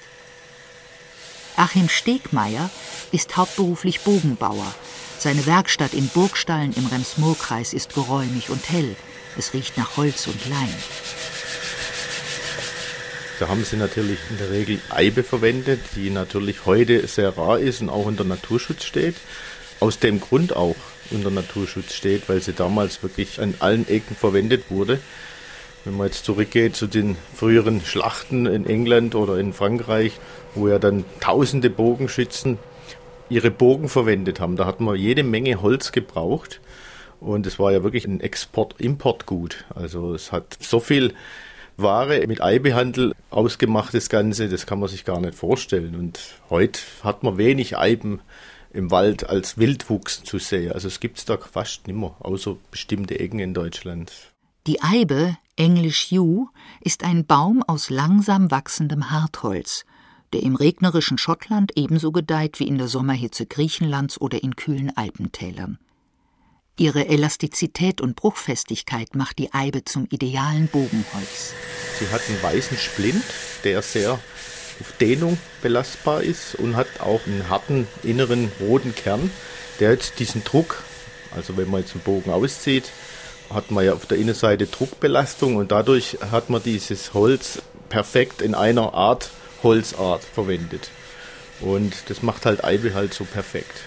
Achim 1.56 1.88
Stegmeier 1.88 2.68
ist 3.12 3.38
hauptberuflich 3.38 4.00
Bogenbauer. 4.00 4.74
Seine 5.18 5.46
Werkstatt 5.46 5.94
in 5.94 6.08
Burgstallen 6.08 6.74
im 6.74 6.86
Rems-Murr-Kreis 6.86 7.72
ist 7.72 7.94
geräumig 7.94 8.50
und 8.50 8.70
hell. 8.70 8.96
Es 9.38 9.54
riecht 9.54 9.78
nach 9.78 9.96
Holz 9.96 10.26
und 10.26 10.46
Leim. 10.50 10.74
Da 13.38 13.48
haben 13.48 13.64
sie 13.64 13.76
natürlich 13.76 14.18
in 14.28 14.36
der 14.36 14.50
Regel 14.50 14.80
Eibe 14.90 15.24
verwendet, 15.24 15.80
die 15.96 16.10
natürlich 16.10 16.66
heute 16.66 17.06
sehr 17.06 17.38
rar 17.38 17.58
ist 17.58 17.80
und 17.80 17.88
auch 17.88 18.04
unter 18.04 18.24
Naturschutz 18.24 18.84
steht. 18.84 19.16
Aus 19.80 19.98
dem 19.98 20.20
Grund 20.20 20.54
auch, 20.54 20.76
unter 21.10 21.30
Naturschutz 21.30 21.94
steht, 21.94 22.28
weil 22.28 22.40
sie 22.40 22.52
damals 22.52 23.02
wirklich 23.02 23.40
an 23.40 23.54
allen 23.60 23.88
Ecken 23.88 24.14
verwendet 24.14 24.70
wurde. 24.70 25.00
Wenn 25.84 25.96
man 25.96 26.08
jetzt 26.08 26.26
zurückgeht 26.26 26.76
zu 26.76 26.86
den 26.86 27.16
früheren 27.34 27.80
Schlachten 27.80 28.44
in 28.44 28.66
England 28.66 29.14
oder 29.14 29.38
in 29.38 29.54
Frankreich, 29.54 30.20
wo 30.54 30.68
ja 30.68 30.78
dann 30.78 31.04
tausende 31.20 31.70
Bogenschützen 31.70 32.58
ihre 33.30 33.50
Bogen 33.50 33.88
verwendet 33.88 34.38
haben, 34.38 34.56
da 34.56 34.66
hat 34.66 34.80
man 34.80 34.96
jede 34.96 35.22
Menge 35.22 35.62
Holz 35.62 35.92
gebraucht 35.92 36.60
und 37.20 37.46
es 37.46 37.58
war 37.58 37.72
ja 37.72 37.82
wirklich 37.82 38.06
ein 38.06 38.20
Export-Import-Gut. 38.20 39.64
Also 39.74 40.14
es 40.14 40.32
hat 40.32 40.58
so 40.60 40.80
viel 40.80 41.14
Ware 41.76 42.26
mit 42.26 42.42
Eibehandel 42.42 43.14
ausgemacht, 43.30 43.94
das 43.94 44.08
Ganze, 44.08 44.48
das 44.48 44.66
kann 44.66 44.80
man 44.80 44.88
sich 44.88 45.04
gar 45.04 45.20
nicht 45.20 45.34
vorstellen. 45.34 45.94
Und 45.94 46.18
heute 46.50 46.80
hat 47.02 47.22
man 47.22 47.38
wenig 47.38 47.78
Eiben 47.78 48.20
im 48.72 48.90
Wald 48.90 49.28
als 49.28 49.58
Wildwuchs 49.58 50.22
zu 50.22 50.38
sehen. 50.38 50.72
Also 50.72 50.88
es 50.88 51.00
gibt 51.00 51.18
es 51.18 51.24
da 51.24 51.36
fast 51.36 51.86
nimmer, 51.86 52.16
außer 52.20 52.56
bestimmte 52.70 53.18
Ecken 53.18 53.40
in 53.40 53.54
Deutschland. 53.54 54.12
Die 54.66 54.82
Eibe, 54.82 55.36
englisch 55.56 56.12
Yew, 56.12 56.46
ist 56.80 57.04
ein 57.04 57.26
Baum 57.26 57.62
aus 57.62 57.90
langsam 57.90 58.50
wachsendem 58.50 59.10
Hartholz, 59.10 59.84
der 60.32 60.42
im 60.42 60.54
regnerischen 60.54 61.18
Schottland 61.18 61.72
ebenso 61.76 62.12
gedeiht 62.12 62.60
wie 62.60 62.68
in 62.68 62.78
der 62.78 62.88
Sommerhitze 62.88 63.46
Griechenlands 63.46 64.20
oder 64.20 64.42
in 64.42 64.54
kühlen 64.56 64.96
Alpentälern. 64.96 65.78
Ihre 66.78 67.08
Elastizität 67.08 68.00
und 68.00 68.16
Bruchfestigkeit 68.16 69.14
macht 69.14 69.38
die 69.38 69.52
Eibe 69.52 69.84
zum 69.84 70.06
idealen 70.10 70.68
Bogenholz. 70.68 71.52
Sie 71.98 72.08
hat 72.08 72.22
einen 72.28 72.42
weißen 72.42 72.78
Splint, 72.78 73.24
der 73.64 73.82
sehr 73.82 74.18
auf 74.80 74.92
Dehnung 75.00 75.38
belastbar 75.62 76.22
ist 76.22 76.54
und 76.54 76.76
hat 76.76 76.88
auch 77.00 77.20
einen 77.26 77.48
harten 77.48 77.86
inneren 78.02 78.50
roten 78.60 78.94
Kern, 78.94 79.30
der 79.78 79.92
jetzt 79.92 80.18
diesen 80.18 80.44
Druck, 80.44 80.82
also 81.34 81.56
wenn 81.56 81.70
man 81.70 81.80
jetzt 81.80 81.92
einen 81.92 82.02
Bogen 82.02 82.30
auszieht, 82.30 82.90
hat 83.52 83.70
man 83.70 83.84
ja 83.84 83.94
auf 83.94 84.06
der 84.06 84.18
Innenseite 84.18 84.66
Druckbelastung 84.66 85.56
und 85.56 85.72
dadurch 85.72 86.18
hat 86.30 86.50
man 86.50 86.62
dieses 86.62 87.14
Holz 87.14 87.62
perfekt 87.88 88.42
in 88.42 88.54
einer 88.54 88.94
Art 88.94 89.30
Holzart 89.62 90.22
verwendet. 90.24 90.90
Und 91.60 91.92
das 92.08 92.22
macht 92.22 92.46
halt 92.46 92.64
Eibe 92.64 92.94
halt 92.94 93.12
so 93.12 93.24
perfekt. 93.24 93.82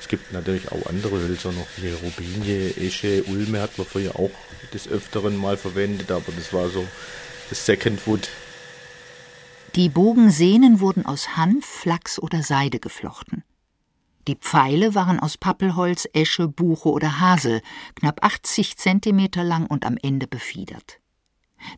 Es 0.00 0.08
gibt 0.08 0.32
natürlich 0.32 0.70
auch 0.72 0.86
andere 0.86 1.16
Hölzer 1.16 1.52
noch, 1.52 1.66
wie 1.76 1.90
Robinie, 1.90 2.72
Esche, 2.76 3.24
Ulme 3.24 3.60
hat 3.60 3.76
man 3.76 3.86
früher 3.86 4.16
auch 4.16 4.30
des 4.72 4.88
Öfteren 4.88 5.36
mal 5.36 5.56
verwendet, 5.56 6.10
aber 6.10 6.32
das 6.34 6.52
war 6.52 6.70
so 6.70 6.86
das 7.50 7.66
Second 7.66 8.06
Wood. 8.06 8.28
Die 9.78 9.88
Bogensehnen 9.88 10.80
wurden 10.80 11.06
aus 11.06 11.36
Hanf, 11.36 11.64
Flachs 11.64 12.18
oder 12.18 12.42
Seide 12.42 12.80
geflochten. 12.80 13.44
Die 14.26 14.34
Pfeile 14.34 14.96
waren 14.96 15.20
aus 15.20 15.38
Pappelholz, 15.38 16.08
Esche, 16.12 16.48
Buche 16.48 16.88
oder 16.88 17.20
Hasel, 17.20 17.62
knapp 17.94 18.24
80 18.24 18.76
Zentimeter 18.76 19.44
lang 19.44 19.68
und 19.68 19.86
am 19.86 19.96
Ende 20.02 20.26
befiedert. 20.26 20.98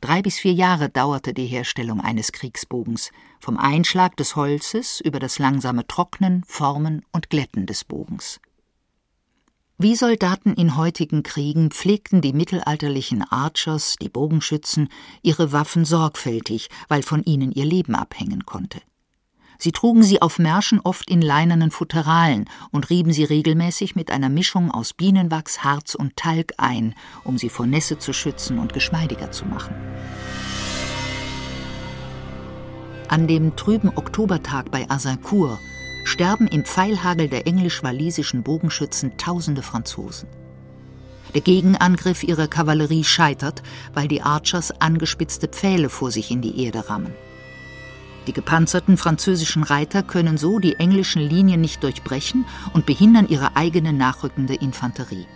Drei 0.00 0.22
bis 0.22 0.38
vier 0.38 0.54
Jahre 0.54 0.88
dauerte 0.88 1.34
die 1.34 1.44
Herstellung 1.44 2.00
eines 2.00 2.32
Kriegsbogens, 2.32 3.10
vom 3.38 3.58
Einschlag 3.58 4.16
des 4.16 4.34
Holzes 4.34 5.02
über 5.02 5.18
das 5.18 5.38
langsame 5.38 5.86
Trocknen, 5.86 6.42
Formen 6.46 7.04
und 7.12 7.28
Glätten 7.28 7.66
des 7.66 7.84
Bogens. 7.84 8.40
Wie 9.82 9.96
Soldaten 9.96 10.52
in 10.52 10.76
heutigen 10.76 11.22
Kriegen 11.22 11.70
pflegten 11.70 12.20
die 12.20 12.34
mittelalterlichen 12.34 13.22
Archers, 13.22 13.96
die 13.98 14.10
Bogenschützen, 14.10 14.90
ihre 15.22 15.52
Waffen 15.52 15.86
sorgfältig, 15.86 16.68
weil 16.88 17.02
von 17.02 17.22
ihnen 17.22 17.50
ihr 17.50 17.64
Leben 17.64 17.94
abhängen 17.94 18.44
konnte. 18.44 18.82
Sie 19.56 19.72
trugen 19.72 20.02
sie 20.02 20.20
auf 20.20 20.38
Märschen 20.38 20.80
oft 20.80 21.08
in 21.08 21.22
leinenen 21.22 21.70
Futteralen 21.70 22.44
und 22.70 22.90
rieben 22.90 23.14
sie 23.14 23.24
regelmäßig 23.24 23.96
mit 23.96 24.10
einer 24.10 24.28
Mischung 24.28 24.70
aus 24.70 24.92
Bienenwachs, 24.92 25.64
Harz 25.64 25.94
und 25.94 26.14
Talg 26.14 26.52
ein, 26.58 26.94
um 27.24 27.38
sie 27.38 27.48
vor 27.48 27.64
Nässe 27.64 27.98
zu 27.98 28.12
schützen 28.12 28.58
und 28.58 28.74
geschmeidiger 28.74 29.32
zu 29.32 29.46
machen. 29.46 29.74
An 33.08 33.26
dem 33.26 33.56
trüben 33.56 33.88
Oktobertag 33.88 34.70
bei 34.70 34.90
Azincourt 34.90 35.58
sterben 36.10 36.48
im 36.48 36.64
Pfeilhagel 36.64 37.28
der 37.28 37.46
englisch-walisischen 37.46 38.42
Bogenschützen 38.42 39.16
tausende 39.16 39.62
Franzosen. 39.62 40.28
Der 41.34 41.40
Gegenangriff 41.40 42.24
ihrer 42.24 42.48
Kavallerie 42.48 43.04
scheitert, 43.04 43.62
weil 43.94 44.08
die 44.08 44.20
Archers 44.20 44.72
angespitzte 44.80 45.46
Pfähle 45.46 45.88
vor 45.88 46.10
sich 46.10 46.32
in 46.32 46.42
die 46.42 46.64
Erde 46.64 46.90
rammen. 46.90 47.14
Die 48.26 48.32
gepanzerten 48.32 48.96
französischen 48.96 49.62
Reiter 49.62 50.02
können 50.02 50.36
so 50.36 50.58
die 50.58 50.74
englischen 50.74 51.22
Linien 51.22 51.60
nicht 51.60 51.82
durchbrechen 51.82 52.44
und 52.74 52.86
behindern 52.86 53.28
ihre 53.28 53.56
eigene 53.56 53.92
nachrückende 53.92 54.54
Infanterie. 54.54 55.26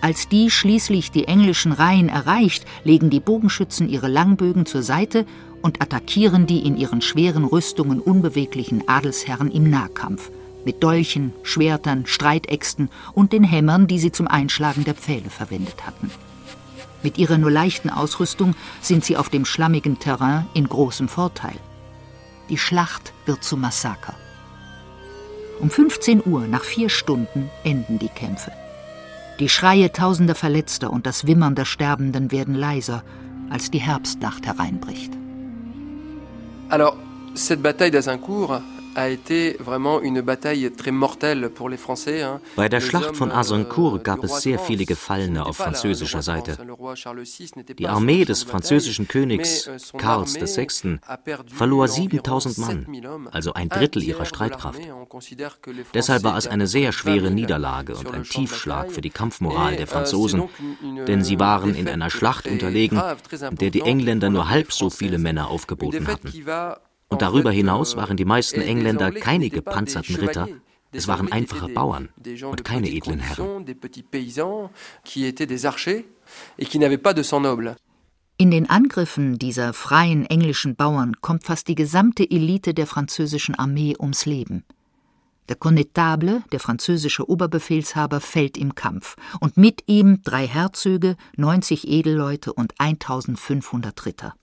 Als 0.00 0.28
die 0.28 0.50
schließlich 0.50 1.10
die 1.10 1.28
englischen 1.28 1.72
Reihen 1.72 2.08
erreicht, 2.08 2.64
legen 2.84 3.10
die 3.10 3.20
Bogenschützen 3.20 3.88
ihre 3.88 4.08
Langbögen 4.08 4.64
zur 4.64 4.82
Seite 4.82 5.26
und 5.64 5.80
attackieren 5.80 6.46
die 6.46 6.66
in 6.66 6.76
ihren 6.76 7.00
schweren 7.00 7.46
Rüstungen 7.46 7.98
unbeweglichen 7.98 8.86
Adelsherren 8.86 9.50
im 9.50 9.70
Nahkampf 9.70 10.30
mit 10.66 10.82
Dolchen, 10.82 11.32
Schwertern, 11.42 12.04
Streitäxten 12.04 12.90
und 13.14 13.32
den 13.32 13.44
Hämmern, 13.44 13.86
die 13.86 13.98
sie 13.98 14.12
zum 14.12 14.28
Einschlagen 14.28 14.84
der 14.84 14.94
Pfähle 14.94 15.30
verwendet 15.30 15.86
hatten. 15.86 16.10
Mit 17.02 17.16
ihrer 17.16 17.38
nur 17.38 17.50
leichten 17.50 17.88
Ausrüstung 17.88 18.54
sind 18.82 19.06
sie 19.06 19.16
auf 19.16 19.30
dem 19.30 19.46
schlammigen 19.46 19.98
Terrain 19.98 20.46
in 20.52 20.68
großem 20.68 21.08
Vorteil. 21.08 21.56
Die 22.50 22.58
Schlacht 22.58 23.14
wird 23.24 23.42
zum 23.42 23.62
Massaker. 23.62 24.14
Um 25.60 25.70
15 25.70 26.26
Uhr, 26.26 26.46
nach 26.46 26.64
vier 26.64 26.90
Stunden, 26.90 27.48
enden 27.62 27.98
die 27.98 28.08
Kämpfe. 28.08 28.52
Die 29.40 29.48
Schreie 29.48 29.92
tausender 29.92 30.34
Verletzter 30.34 30.92
und 30.92 31.06
das 31.06 31.26
Wimmern 31.26 31.54
der 31.54 31.64
Sterbenden 31.64 32.32
werden 32.32 32.54
leiser, 32.54 33.02
als 33.48 33.70
die 33.70 33.80
Herbstnacht 33.80 34.46
hereinbricht. 34.46 35.23
Alors, 36.70 36.96
cette 37.34 37.60
bataille 37.60 37.90
d'Azincourt 37.90 38.60
bei 42.56 42.68
der 42.68 42.80
Schlacht 42.80 43.16
von 43.16 43.32
Azincourt 43.32 44.00
euh, 44.00 44.02
gab 44.02 44.24
es 44.24 44.42
sehr 44.42 44.58
viele 44.58 44.84
Gefallene 44.84 45.46
auf 45.46 45.56
französischer 45.56 46.22
Seite. 46.22 46.56
Die 47.78 47.88
Armee 47.88 48.24
des 48.24 48.42
französischen 48.42 49.08
Königs 49.08 49.66
euh, 49.66 49.78
Karls 49.96 50.34
VI. 50.34 50.98
verlor 51.46 51.88
7000 51.88 52.58
Mann, 52.58 53.28
also 53.32 53.52
ein 53.54 53.68
Drittel 53.68 54.02
ihrer 54.02 54.24
Streitkraft. 54.24 54.80
Deshalb 55.92 56.22
war 56.22 56.36
es 56.36 56.46
eine 56.46 56.66
sehr 56.66 56.92
schwere 56.92 57.30
Niederlage 57.30 57.96
und 57.96 58.12
ein 58.12 58.24
Tiefschlag 58.24 58.92
für 58.92 59.00
die 59.00 59.10
Kampfmoral 59.10 59.76
der 59.76 59.86
euh, 59.86 59.90
Franzosen, 59.90 60.44
denn 61.06 61.24
sie 61.24 61.38
waren 61.38 61.74
in 61.74 61.88
einer 61.88 62.10
Schlacht 62.10 62.46
unterlegen, 62.46 63.00
in 63.50 63.56
der 63.56 63.70
die 63.70 63.80
Engländer 63.80 64.30
nur 64.30 64.48
halb 64.50 64.72
so 64.72 64.90
viele 64.90 65.18
Männer 65.18 65.48
aufgeboten 65.48 66.06
hatten. 66.06 66.32
Und 67.08 67.22
darüber 67.22 67.50
hinaus 67.50 67.96
waren 67.96 68.16
die 68.16 68.24
meisten 68.24 68.60
Engländer 68.60 69.12
keine 69.12 69.50
gepanzerten 69.50 70.16
Ritter, 70.16 70.48
es 70.94 71.08
waren 71.08 71.30
einfache 71.30 71.68
Bauern 71.68 72.08
und 72.42 72.64
keine 72.64 72.88
edlen 72.88 73.18
Herren. 73.18 73.64
In 78.36 78.50
den 78.50 78.70
Angriffen 78.70 79.38
dieser 79.38 79.72
freien 79.72 80.26
englischen 80.26 80.76
Bauern 80.76 81.20
kommt 81.20 81.44
fast 81.44 81.68
die 81.68 81.74
gesamte 81.74 82.28
Elite 82.28 82.74
der 82.74 82.86
französischen 82.86 83.54
Armee 83.54 83.94
ums 83.98 84.26
Leben. 84.26 84.64
Der 85.48 85.56
Connetable, 85.56 86.42
der 86.52 86.60
französische 86.60 87.28
Oberbefehlshaber, 87.28 88.20
fällt 88.20 88.56
im 88.56 88.74
Kampf 88.74 89.16
und 89.40 89.56
mit 89.56 89.82
ihm 89.86 90.22
drei 90.22 90.46
Herzöge, 90.46 91.16
90 91.36 91.86
Edelleute 91.86 92.52
und 92.52 92.72
1500 92.78 94.06
Ritter. 94.06 94.34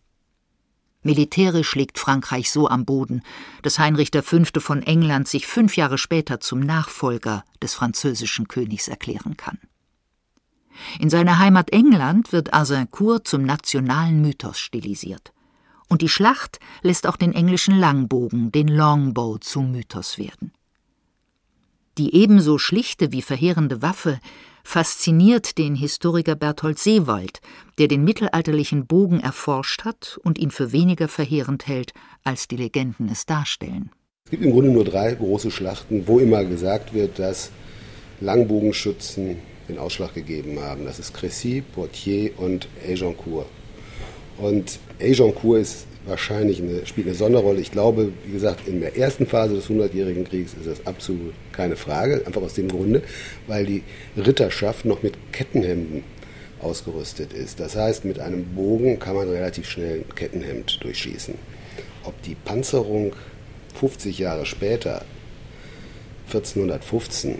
Militärisch 1.03 1.75
liegt 1.75 1.97
Frankreich 1.97 2.51
so 2.51 2.69
am 2.69 2.85
Boden, 2.85 3.23
dass 3.63 3.79
Heinrich 3.79 4.11
V. 4.13 4.43
von 4.59 4.83
England 4.83 5.27
sich 5.27 5.47
fünf 5.47 5.75
Jahre 5.75 5.97
später 5.97 6.39
zum 6.39 6.59
Nachfolger 6.59 7.43
des 7.61 7.73
französischen 7.73 8.47
Königs 8.47 8.87
erklären 8.87 9.35
kann. 9.35 9.57
In 10.99 11.09
seiner 11.09 11.39
Heimat 11.39 11.71
England 11.71 12.31
wird 12.31 12.53
Azincourt 12.53 13.27
zum 13.27 13.43
nationalen 13.43 14.21
Mythos 14.21 14.59
stilisiert. 14.59 15.33
Und 15.89 16.01
die 16.01 16.09
Schlacht 16.09 16.59
lässt 16.81 17.05
auch 17.07 17.17
den 17.17 17.33
englischen 17.33 17.77
Langbogen, 17.77 18.51
den 18.51 18.67
Longbow, 18.67 19.39
zum 19.39 19.71
Mythos 19.71 20.17
werden. 20.17 20.53
Die 21.97 22.15
ebenso 22.15 22.57
schlichte 22.57 23.11
wie 23.11 23.21
verheerende 23.21 23.81
Waffe 23.81 24.19
fasziniert 24.63 25.58
den 25.58 25.76
Historiker 25.76 26.36
Berthold 26.36 26.80
Seewald, 26.80 27.41
der 27.78 27.88
den 27.88 28.04
mittelalterlichen 28.04 28.86
Bogen 28.86 29.19
erforscht 29.19 29.84
hat 29.84 30.19
und 30.24 30.38
ihn 30.39 30.52
für 30.52 30.71
weniger 30.71 31.08
verheerend 31.08 31.67
hält, 31.67 31.93
als 32.24 32.47
die 32.47 32.58
Legenden 32.58 33.10
es 33.10 33.26
darstellen. 33.26 33.91
Es 34.26 34.32
gibt 34.32 34.43
im 34.43 34.52
Grunde 34.52 34.71
nur 34.71 34.86
drei 34.86 35.13
große 35.13 35.52
Schlachten, 35.52 36.08
wo 36.08 36.19
immer 36.19 36.45
gesagt 36.45 36.93
wird, 36.93 37.19
dass 37.19 37.52
Langbogenschützen 38.21 39.38
den 39.67 39.78
Ausschlag 39.78 40.13
gegeben 40.13 40.60
haben. 40.60 40.86
Das 40.86 41.00
ist 41.00 41.15
Crécy, 41.15 41.62
Poitiers 41.62 42.32
und 42.38 42.67
Agincourt. 42.88 43.47
Und 44.38 44.80
Agincourt 45.02 45.62
ist 45.62 45.88
wahrscheinlich 46.05 46.61
eine, 46.61 46.85
spielt 46.85 47.07
eine 47.07 47.15
Sonderrolle. 47.15 47.61
Ich 47.61 47.71
glaube, 47.71 48.11
wie 48.25 48.31
gesagt, 48.31 48.67
in 48.67 48.81
der 48.81 48.97
ersten 48.97 49.25
Phase 49.27 49.55
des 49.55 49.69
Hundertjährigen 49.69 50.23
Kriegs 50.23 50.53
ist 50.53 50.67
das 50.67 50.85
absolut 50.85 51.33
keine 51.51 51.75
Frage, 51.75 52.23
einfach 52.25 52.41
aus 52.41 52.55
dem 52.55 52.69
Grunde, 52.69 53.03
weil 53.47 53.65
die 53.65 53.83
Ritterschaft 54.17 54.85
noch 54.85 55.03
mit 55.03 55.15
Kettenhemden 55.31 56.03
ausgerüstet 56.61 57.33
ist. 57.33 57.59
Das 57.59 57.75
heißt, 57.75 58.05
mit 58.05 58.19
einem 58.19 58.45
Bogen 58.55 58.99
kann 58.99 59.15
man 59.15 59.29
relativ 59.29 59.69
schnell 59.69 59.99
ein 60.01 60.15
Kettenhemd 60.15 60.83
durchschießen. 60.83 61.35
Ob 62.03 62.19
die 62.23 62.35
Panzerung 62.35 63.13
50 63.79 64.19
Jahre 64.19 64.45
später, 64.45 65.05
1415, 66.27 67.39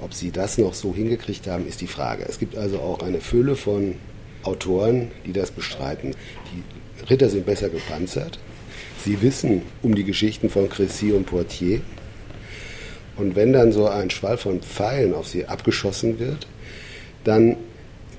ob 0.00 0.12
sie 0.12 0.30
das 0.30 0.58
noch 0.58 0.74
so 0.74 0.94
hingekriegt 0.94 1.46
haben, 1.46 1.66
ist 1.66 1.80
die 1.80 1.86
Frage. 1.86 2.26
Es 2.28 2.38
gibt 2.38 2.56
also 2.56 2.78
auch 2.80 3.02
eine 3.02 3.20
Fülle 3.20 3.56
von 3.56 3.94
Autoren, 4.42 5.10
die 5.24 5.32
das 5.32 5.50
bestreiten. 5.50 6.14
Die 6.52 6.62
Ritter 7.08 7.28
sind 7.28 7.46
besser 7.46 7.68
gepanzert. 7.68 8.38
Sie 9.04 9.22
wissen 9.22 9.62
um 9.82 9.94
die 9.94 10.04
Geschichten 10.04 10.50
von 10.50 10.68
Crécy 10.68 11.12
und 11.12 11.26
Poitiers. 11.26 11.80
Und 13.16 13.36
wenn 13.36 13.52
dann 13.52 13.72
so 13.72 13.88
ein 13.88 14.10
Schwall 14.10 14.36
von 14.36 14.60
Pfeilen 14.60 15.14
auf 15.14 15.26
sie 15.26 15.46
abgeschossen 15.46 16.18
wird, 16.18 16.46
dann 17.24 17.56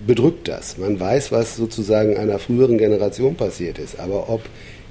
bedrückt 0.06 0.48
das. 0.48 0.78
Man 0.78 1.00
weiß, 1.00 1.32
was 1.32 1.56
sozusagen 1.56 2.18
einer 2.18 2.40
früheren 2.40 2.78
Generation 2.78 3.36
passiert 3.36 3.80
ist. 3.80 4.00
Aber 4.00 4.30
ob 4.30 4.42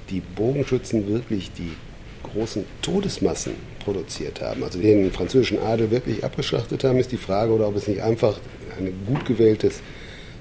die 0.09 0.21
Bogenschützen 0.21 1.07
wirklich 1.07 1.51
die 1.57 1.73
großen 2.23 2.65
Todesmassen 2.81 3.53
produziert 3.83 4.41
haben, 4.41 4.63
also 4.63 4.79
den 4.79 5.11
französischen 5.11 5.59
Adel 5.59 5.91
wirklich 5.91 6.23
abgeschlachtet 6.23 6.83
haben, 6.83 6.99
ist 6.99 7.11
die 7.11 7.17
Frage, 7.17 7.51
oder 7.53 7.67
ob 7.67 7.75
es 7.75 7.87
nicht 7.87 8.01
einfach 8.01 8.39
ein 8.77 8.93
gut 9.05 9.25
gewähltes 9.25 9.81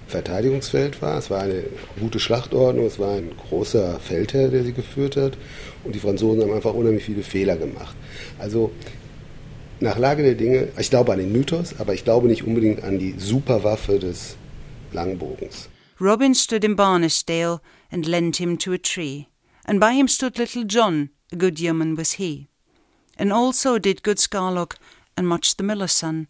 Verteidigungsfeld 0.07 1.03
war. 1.03 1.19
Es 1.19 1.31
war 1.31 1.43
eine 1.43 1.65
gute 1.99 2.21
Schlachtordnung, 2.21 2.87
es 2.87 2.99
war 2.99 3.17
ein 3.17 3.31
großer 3.49 3.99
Feldherr, 4.01 4.49
der 4.49 4.65
sie 4.65 4.73
geführt 4.73 5.17
hat. 5.17 5.37
Und 5.85 5.95
die 5.95 5.99
Franzosen 5.99 6.43
haben 6.43 6.53
einfach 6.53 6.75
unheimlich 6.75 7.05
viele 7.05 7.23
Fehler 7.23 7.57
gemacht. 7.57 7.97
Also 8.39 8.71
nach 9.81 9.99
Lage 9.99 10.23
der 10.23 10.35
Dinge, 10.35 10.69
ich 10.79 10.91
glaube 10.91 11.13
an 11.13 11.19
den 11.19 11.33
Mythos, 11.33 11.79
aber 11.79 11.95
ich 11.95 12.05
glaube 12.05 12.29
nicht 12.29 12.45
unbedingt 12.45 12.83
an 12.83 12.99
die 12.99 13.15
Superwaffe 13.19 13.99
des 13.99 14.37
Langbogens. 14.93 15.69
Robin 16.01 16.35
stood 16.35 16.65
in 16.65 16.77
Barnesdale 16.77 17.61
and 17.91 18.07
lent 18.07 18.37
him 18.37 18.59
to 18.59 18.73
a 18.73 18.79
tree, 18.79 19.29
and 19.65 19.81
by 19.81 19.93
him 19.93 20.09
stood 20.09 20.39
little 20.39 20.65
John, 20.65 21.11
a 21.33 21.37
good 21.37 21.59
yeoman 21.59 21.97
was 21.97 22.13
he. 22.13 22.49
And 23.19 23.33
also 23.33 23.79
did 23.79 24.03
good 24.03 24.19
Scarlock 24.19 24.77
and 25.17 25.27
Much 25.27 25.57
the 25.57 25.63
miller's 25.63 25.93
son. 25.93 26.29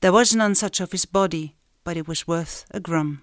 There 0.00 0.12
was 0.12 0.34
none 0.34 0.54
such 0.54 0.80
of 0.80 0.92
his 0.92 1.06
body, 1.06 1.54
but 1.88 1.96
it 1.96 2.06
was 2.06 2.28
worth 2.28 2.66
a 2.70 2.80
grum. 2.80 3.22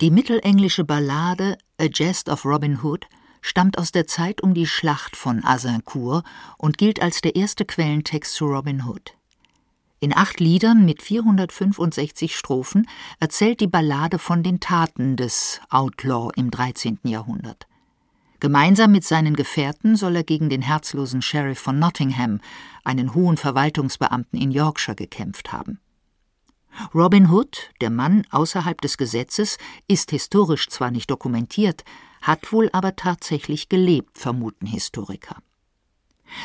Die 0.00 0.12
mittelenglische 0.12 0.84
Ballade 0.84 1.58
A 1.80 1.86
Jest 1.92 2.28
of 2.28 2.44
Robin 2.44 2.84
Hood 2.84 3.08
stammt 3.40 3.76
aus 3.76 3.90
der 3.90 4.06
Zeit 4.06 4.40
um 4.40 4.54
die 4.54 4.68
Schlacht 4.68 5.16
von 5.16 5.44
Azincourt 5.44 6.24
und 6.58 6.78
gilt 6.78 7.02
als 7.02 7.22
der 7.22 7.34
erste 7.34 7.64
Quellentext 7.64 8.34
zu 8.34 8.46
Robin 8.46 8.86
Hood. 8.86 9.16
In 9.98 10.16
acht 10.16 10.38
Liedern 10.38 10.84
mit 10.84 11.02
465 11.02 12.36
Strophen 12.36 12.86
erzählt 13.18 13.58
die 13.58 13.66
Ballade 13.66 14.20
von 14.20 14.44
den 14.44 14.60
Taten 14.60 15.16
des 15.16 15.60
Outlaw 15.68 16.30
im 16.36 16.52
13. 16.52 17.00
Jahrhundert. 17.02 17.66
Gemeinsam 18.38 18.92
mit 18.92 19.02
seinen 19.02 19.34
Gefährten 19.34 19.96
soll 19.96 20.14
er 20.14 20.22
gegen 20.22 20.48
den 20.50 20.62
herzlosen 20.62 21.20
Sheriff 21.20 21.58
von 21.58 21.80
Nottingham, 21.80 22.40
einen 22.84 23.14
hohen 23.14 23.36
Verwaltungsbeamten 23.36 24.40
in 24.40 24.52
Yorkshire, 24.52 24.94
gekämpft 24.94 25.50
haben. 25.50 25.80
Robin 26.94 27.30
Hood, 27.30 27.70
der 27.80 27.90
Mann 27.90 28.24
außerhalb 28.30 28.80
des 28.80 28.96
Gesetzes, 28.98 29.58
ist 29.86 30.10
historisch 30.10 30.68
zwar 30.68 30.90
nicht 30.90 31.10
dokumentiert, 31.10 31.84
hat 32.22 32.52
wohl 32.52 32.68
aber 32.72 32.96
tatsächlich 32.96 33.68
gelebt, 33.68 34.18
vermuten 34.18 34.66
Historiker. 34.66 35.36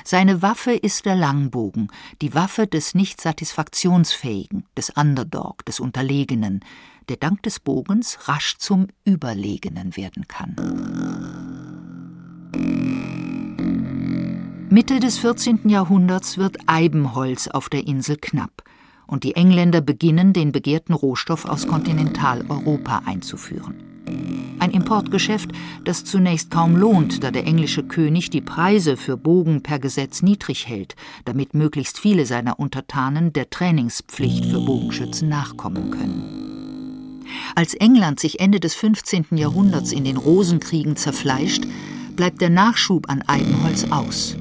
Seine 0.06 0.42
Waffe 0.42 0.72
ist 0.72 1.06
der 1.06 1.16
Langbogen, 1.16 1.90
die 2.22 2.34
Waffe 2.34 2.68
des 2.68 2.96
nicht 2.96 3.20
satisfaktionsfähigen, 3.20 4.66
des 4.78 4.92
Underdog, 4.92 5.66
des 5.66 5.80
Unterlegenen, 5.80 6.64
der 7.10 7.18
dank 7.18 7.44
des 7.44 7.60
Bogens 7.60 8.30
rasch 8.30 8.58
zum 8.58 8.88
Überlegenen 9.06 9.98
werden 9.98 10.28
kann. 10.28 10.56
Mitte 14.70 15.00
des 15.00 15.20
14. 15.20 15.70
Jahrhunderts 15.70 16.38
wird 16.38 16.58
Eibenholz 16.66 17.48
auf 17.48 17.70
der 17.70 17.86
Insel 17.86 18.18
knapp 18.18 18.64
und 19.08 19.24
die 19.24 19.36
Engländer 19.36 19.82
beginnen, 19.82 20.34
den 20.34 20.52
begehrten 20.52 20.94
Rohstoff 20.94 21.46
aus 21.46 21.68
Kontinentaleuropa 21.68 23.04
einzuführen. 23.06 23.76
Ein 24.60 24.72
Importgeschäft, 24.72 25.52
das 25.84 26.06
zunächst 26.06 26.50
kaum 26.50 26.76
lohnt, 26.76 27.24
da 27.24 27.32
der 27.32 27.46
englische 27.46 27.84
König 27.84 28.30
die 28.30 28.42
Preise 28.42 28.96
für 28.98 29.18
Bogen 29.18 29.62
per 29.62 29.80
Gesetz 29.80 30.22
niedrig 30.22 30.68
hält, 30.68 30.96
damit 31.26 31.54
möglichst 31.54 32.00
viele 32.00 32.26
seiner 32.26 32.60
Untertanen 32.60 33.34
der 33.34 33.50
Trainingspflicht 33.50 34.46
für 34.46 34.60
Bogenschützen 34.60 35.28
nachkommen 35.28 35.92
können. 35.92 37.24
Als 37.56 37.74
England 37.74 38.20
sich 38.20 38.40
Ende 38.40 38.60
des 38.60 38.76
15. 38.76 39.26
Jahrhunderts 39.32 39.92
in 39.92 40.04
den 40.04 40.18
Rosenkriegen 40.18 40.96
zerfleischt, 40.96 41.66
bleibt 42.16 42.42
der 42.42 42.50
Nachschub 42.50 43.10
an 43.10 43.24
Eibenholz 43.28 43.86
aus. 43.90 44.38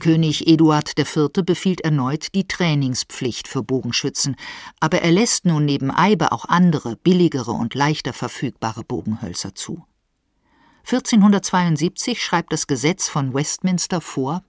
König 0.00 0.48
Eduard 0.48 0.98
IV. 0.98 1.28
befiehlt 1.44 1.82
erneut 1.82 2.34
die 2.34 2.48
Trainingspflicht 2.48 3.46
für 3.46 3.62
Bogenschützen, 3.62 4.34
aber 4.80 5.02
er 5.02 5.12
lässt 5.12 5.44
nun 5.44 5.64
neben 5.64 5.92
Eibe 5.92 6.32
auch 6.32 6.46
andere, 6.46 6.96
billigere 6.96 7.52
und 7.52 7.74
leichter 7.74 8.12
verfügbare 8.12 8.82
Bogenhölzer 8.82 9.54
zu. 9.54 9.84
1472 10.80 12.20
schreibt 12.20 12.52
das 12.52 12.66
Gesetz 12.66 13.08
von 13.08 13.32
Westminster 13.32 14.00
vor 14.00 14.42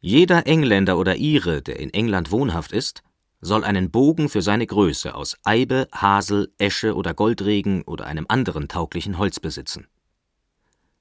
Jeder 0.00 0.46
Engländer 0.46 0.96
oder 0.98 1.16
Ire, 1.16 1.62
der 1.62 1.80
in 1.80 1.92
England 1.92 2.30
wohnhaft 2.30 2.70
ist, 2.70 3.02
soll 3.40 3.64
einen 3.64 3.90
Bogen 3.90 4.28
für 4.28 4.42
seine 4.42 4.66
Größe 4.66 5.14
aus 5.14 5.36
Eibe, 5.44 5.88
Hasel, 5.92 6.52
Esche 6.58 6.94
oder 6.94 7.14
Goldregen 7.14 7.82
oder 7.82 8.06
einem 8.06 8.26
anderen 8.28 8.68
tauglichen 8.68 9.18
Holz 9.18 9.40
besitzen. 9.40 9.88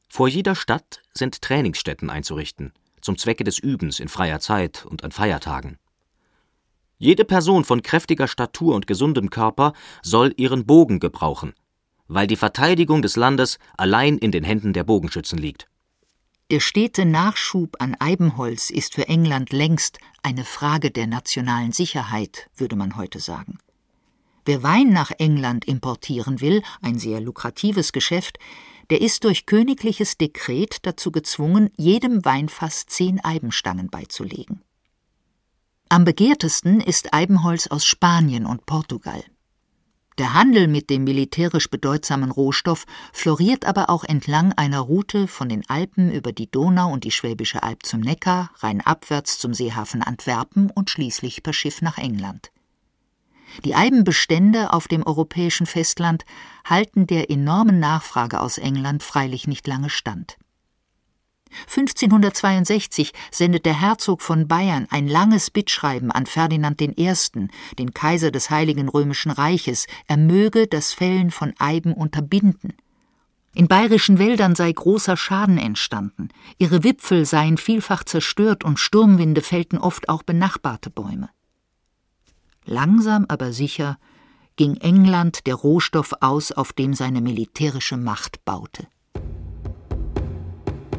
Vor 0.08 0.28
jeder 0.28 0.56
Stadt 0.56 1.02
sind 1.14 1.42
Trainingsstätten 1.42 2.10
einzurichten, 2.10 2.74
zum 3.02 3.18
Zwecke 3.18 3.44
des 3.44 3.60
Übens 3.60 4.00
in 4.00 4.08
freier 4.08 4.40
Zeit 4.40 4.86
und 4.86 5.04
an 5.04 5.12
Feiertagen. 5.12 5.78
Jede 6.98 7.24
Person 7.24 7.64
von 7.64 7.82
kräftiger 7.82 8.28
Statur 8.28 8.76
und 8.76 8.86
gesundem 8.86 9.30
Körper 9.30 9.74
soll 10.04 10.34
ihren 10.36 10.66
Bogen 10.66 11.00
gebrauchen, 11.00 11.54
weil 12.08 12.28
die 12.28 12.36
Verteidigung 12.36 13.02
des 13.02 13.16
Landes 13.16 13.58
allein 13.78 14.18
in 14.18 14.32
den 14.32 14.44
Händen 14.44 14.74
der 14.74 14.84
Bogenschützen 14.84 15.38
liegt. 15.38 15.68
Der 16.52 16.60
stete 16.60 17.06
Nachschub 17.06 17.76
an 17.80 17.96
Eibenholz 18.00 18.72
ist 18.72 18.96
für 18.96 19.08
England 19.08 19.54
längst 19.54 20.00
eine 20.24 20.44
Frage 20.44 20.90
der 20.90 21.06
nationalen 21.06 21.72
Sicherheit, 21.72 22.50
würde 22.58 22.76
man 22.76 22.98
heute 22.98 23.20
sagen. 23.20 23.60
Wer 24.46 24.64
Wein 24.64 24.90
nach 24.90 25.12
England 25.20 25.66
importieren 25.66 26.42
will, 26.42 26.64
ein 26.82 26.98
sehr 26.98 27.22
lukratives 27.22 27.94
Geschäft, 27.94 28.40
der 28.90 29.02
ist 29.02 29.24
durch 29.24 29.46
königliches 29.46 30.18
Dekret 30.18 30.78
dazu 30.84 31.12
gezwungen, 31.12 31.70
jedem 31.78 32.26
Weinfass 32.26 32.86
zehn 32.86 33.24
Eibenstangen 33.24 33.90
beizulegen. 33.90 34.62
Am 35.90 36.06
begehrtesten 36.06 36.82
ist 36.82 37.14
Eibenholz 37.14 37.68
aus 37.68 37.86
Spanien 37.86 38.46
und 38.46 38.66
Portugal. 38.66 39.24
Der 40.20 40.34
Handel 40.34 40.68
mit 40.68 40.90
dem 40.90 41.06
militärisch 41.06 41.70
bedeutsamen 41.70 42.30
Rohstoff 42.30 42.86
floriert 43.14 43.64
aber 43.64 43.90
auch 43.90 44.04
entlang 44.04 44.52
einer 44.52 44.82
Route 44.82 45.28
von 45.28 45.48
den 45.48 45.68
Alpen 45.70 46.12
über 46.12 46.34
die 46.34 46.52
Donau 46.52 46.92
und 46.92 47.06
die 47.06 47.12
Schwäbische 47.12 47.64
Alb 47.64 47.86
zum 47.86 48.02
Neckar, 48.02 48.52
rheinabwärts 48.58 49.40
zum 49.40 49.54
Seehafen 49.54 50.04
Antwerpen 50.04 50.70
und 50.72 50.90
schließlich 50.90 51.42
per 51.42 51.54
Schiff 51.54 51.82
nach 51.82 51.98
England. 51.98 52.52
Die 53.66 53.76
Eibenbestände 53.76 54.74
auf 54.74 54.88
dem 54.88 55.06
europäischen 55.06 55.66
Festland 55.66 56.26
halten 56.66 57.08
der 57.08 57.30
enormen 57.30 57.80
Nachfrage 57.80 58.40
aus 58.40 58.58
England 58.58 59.04
freilich 59.04 59.48
nicht 59.48 59.68
lange 59.68 59.90
stand. 59.90 60.38
1562 61.68 63.12
sendet 63.32 63.66
der 63.66 63.80
Herzog 63.80 64.22
von 64.22 64.48
Bayern 64.48 64.88
ein 64.92 65.08
langes 65.08 65.50
Bittschreiben 65.50 66.12
an 66.12 66.26
Ferdinand 66.26 66.82
I., 66.82 67.14
den 67.78 67.94
Kaiser 67.94 68.32
des 68.32 68.50
Heiligen 68.50 68.88
Römischen 68.88 69.32
Reiches, 69.32 69.88
er 70.08 70.18
möge 70.18 70.68
das 70.68 70.94
Fällen 70.94 71.32
von 71.32 71.54
Eiben 71.58 71.94
unterbinden. 71.94 72.74
In 73.56 73.68
bayerischen 73.68 74.20
Wäldern 74.20 74.56
sei 74.56 74.72
großer 74.72 75.18
Schaden 75.18 75.58
entstanden, 75.58 76.30
ihre 76.60 76.84
Wipfel 76.84 77.26
seien 77.26 77.58
vielfach 77.58 78.04
zerstört 78.04 78.64
und 78.64 78.80
Sturmwinde 78.80 79.42
fällten 79.42 79.80
oft 79.80 80.08
auch 80.08 80.22
benachbarte 80.24 80.92
Bäume. 80.92 81.30
Langsam 82.66 83.26
aber 83.28 83.54
sicher 83.54 83.98
ging 84.56 84.76
England 84.76 85.48
der 85.48 85.56
Rohstoff 85.56 86.14
aus, 86.20 86.52
auf 86.52 86.74
dem 86.74 86.94
seine 86.94 87.22
militärische 87.22 87.98
Macht 87.98 88.44
baute. 88.44 88.88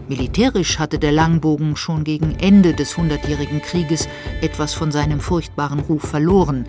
Militärisch 0.09 0.81
hatte 0.81 0.99
der 0.99 1.13
Langbogen 1.13 1.77
schon 1.77 2.03
gegen 2.03 2.35
Ende 2.41 2.75
des 2.75 2.97
Hundertjährigen 2.97 3.63
Krieges 3.63 4.09
etwas 4.41 4.75
von 4.75 4.91
seinem 4.91 5.21
furchtbaren 5.21 5.79
Ruf 5.79 6.03
verloren. 6.03 6.67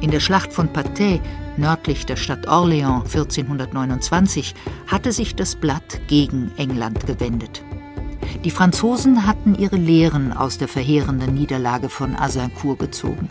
In 0.00 0.10
der 0.10 0.20
Schlacht 0.20 0.54
von 0.54 0.72
Patay, 0.72 1.20
nördlich 1.58 2.06
der 2.06 2.16
Stadt 2.16 2.48
Orléans 2.48 3.04
1429, 3.04 4.54
hatte 4.86 5.12
sich 5.12 5.36
das 5.36 5.56
Blatt 5.56 6.00
gegen 6.06 6.50
England 6.56 7.06
gewendet. 7.06 7.62
Die 8.44 8.50
Franzosen 8.50 9.26
hatten 9.26 9.54
ihre 9.54 9.76
Lehren 9.76 10.32
aus 10.32 10.56
der 10.56 10.68
verheerenden 10.68 11.34
Niederlage 11.34 11.90
von 11.90 12.16
Azincourt 12.16 12.78
gezogen. 12.78 13.28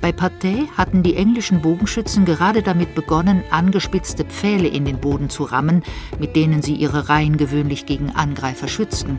Bei 0.00 0.12
Patay 0.12 0.68
hatten 0.76 1.02
die 1.02 1.16
englischen 1.16 1.60
Bogenschützen 1.60 2.24
gerade 2.24 2.62
damit 2.62 2.94
begonnen, 2.94 3.42
angespitzte 3.50 4.24
Pfähle 4.24 4.68
in 4.68 4.84
den 4.84 4.98
Boden 4.98 5.28
zu 5.28 5.44
rammen, 5.44 5.82
mit 6.18 6.36
denen 6.36 6.62
sie 6.62 6.74
ihre 6.74 7.08
Reihen 7.08 7.36
gewöhnlich 7.36 7.86
gegen 7.86 8.10
Angreifer 8.10 8.68
schützten. 8.68 9.18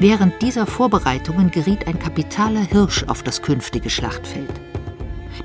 Während 0.00 0.40
dieser 0.42 0.66
Vorbereitungen 0.66 1.50
geriet 1.50 1.86
ein 1.86 1.98
kapitaler 1.98 2.62
Hirsch 2.62 3.04
auf 3.04 3.22
das 3.22 3.42
künftige 3.42 3.90
Schlachtfeld. 3.90 4.50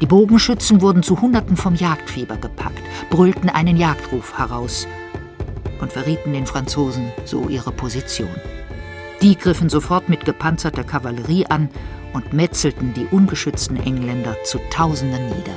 Die 0.02 0.06
Bogenschützen 0.06 0.82
wurden 0.82 1.04
zu 1.04 1.22
Hunderten 1.22 1.56
vom 1.56 1.76
Jagdfieber 1.76 2.38
gepackt, 2.38 2.82
brüllten 3.10 3.50
einen 3.50 3.78
Jagdruf 3.78 4.38
heraus 4.38 4.88
und 5.80 5.92
verrieten 5.92 6.34
den 6.34 6.46
Franzosen 6.46 7.12
so 7.26 7.48
ihre 7.48 7.72
Position. 7.72 8.36
Die 9.22 9.38
griffen 9.38 9.70
sofort 9.70 10.10
mit 10.10 10.26
gepanzerter 10.26 10.84
Kavallerie 10.84 11.46
an 11.48 11.70
und 12.16 12.34
metzelten 12.34 12.94
die 12.94 13.06
ungeschützten 13.06 13.78
Engländer 13.78 14.38
zu 14.46 14.60
Tausenden 14.70 15.28
nieder. 15.28 15.56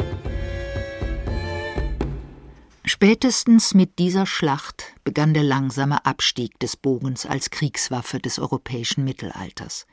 Spätestens 2.85 3.75
mit 3.75 3.99
dieser 3.99 4.27
Schlacht 4.27 4.95
begann 5.05 5.35
der 5.35 5.45
langsame 5.45 6.05
Abstieg 6.05 6.59
des 6.59 6.77
Bogens 6.77 7.27
als 7.27 7.51
Kriegswaffe 7.51 8.19
des 8.19 8.39
europäischen 8.39 9.05
Mittelalters. 9.05 9.87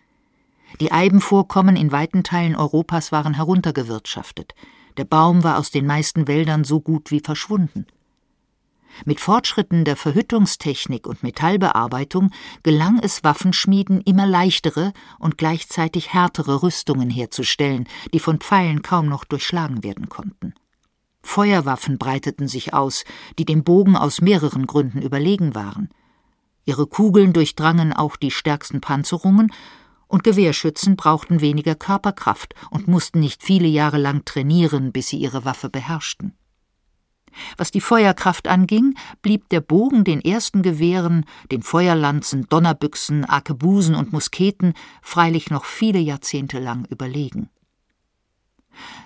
Die 0.80 0.92
Eibenvorkommen 0.92 1.76
in 1.76 1.92
weiten 1.92 2.24
Teilen 2.24 2.56
Europas 2.56 3.12
waren 3.12 3.36
heruntergewirtschaftet. 3.36 4.56
Der 4.98 5.06
Baum 5.06 5.44
war 5.44 5.60
aus 5.60 5.70
den 5.70 5.86
meisten 5.86 6.28
Wäldern 6.28 6.64
so 6.64 6.82
gut 6.82 7.12
wie 7.12 7.20
verschwunden. 7.20 7.86
Mit 9.04 9.20
Fortschritten 9.20 9.84
der 9.84 9.98
Verhüttungstechnik 9.98 11.06
und 11.06 11.22
Metallbearbeitung 11.22 12.32
gelang 12.64 13.00
es 13.00 13.24
Waffenschmieden 13.24 14.00
immer 14.02 14.26
leichtere 14.26 14.94
und 15.20 15.38
gleichzeitig 15.38 16.14
härtere 16.14 16.64
Rüstungen 16.64 17.10
herzustellen, 17.10 17.88
die 18.14 18.20
von 18.20 18.40
Pfeilen 18.40 18.82
kaum 18.82 19.08
noch 19.08 19.26
durchschlagen 19.26 19.84
werden 19.84 20.08
konnten. 20.08 20.54
Feuerwaffen 21.22 21.98
breiteten 21.98 22.48
sich 22.48 22.74
aus, 22.74 23.04
die 23.38 23.46
dem 23.46 23.64
Bogen 23.64 23.98
aus 23.98 24.22
mehreren 24.22 24.68
Gründen 24.68 25.02
überlegen 25.02 25.56
waren. 25.56 25.90
Ihre 26.64 26.88
Kugeln 26.88 27.34
durchdrangen 27.34 27.94
auch 27.94 28.16
die 28.16 28.32
stärksten 28.32 28.80
Panzerungen, 28.80 29.52
und 30.08 30.24
Gewehrschützen 30.24 30.96
brauchten 30.96 31.42
weniger 31.42 31.74
Körperkraft 31.74 32.54
und 32.70 32.88
mussten 32.88 33.20
nicht 33.20 33.44
viele 33.44 33.68
Jahre 33.68 33.98
lang 33.98 34.24
trainieren, 34.24 34.92
bis 34.92 35.08
sie 35.08 35.18
ihre 35.18 35.46
Waffe 35.46 35.70
beherrschten. 35.70 36.38
Was 37.58 37.72
die 37.72 37.82
Feuerkraft 37.82 38.48
anging, 38.48 38.96
blieb 39.22 39.50
der 39.50 39.62
Bogen 39.62 40.04
den 40.04 40.22
ersten 40.22 40.62
Gewehren, 40.62 41.26
den 41.52 41.62
Feuerlanzen, 41.62 42.48
Donnerbüchsen, 42.50 43.26
Arkebusen 43.26 43.96
und 43.96 44.14
Musketen 44.14 44.74
freilich 45.02 45.50
noch 45.50 45.66
viele 45.66 46.00
Jahrzehnte 46.00 46.60
lang 46.60 46.86
überlegen. 46.86 47.50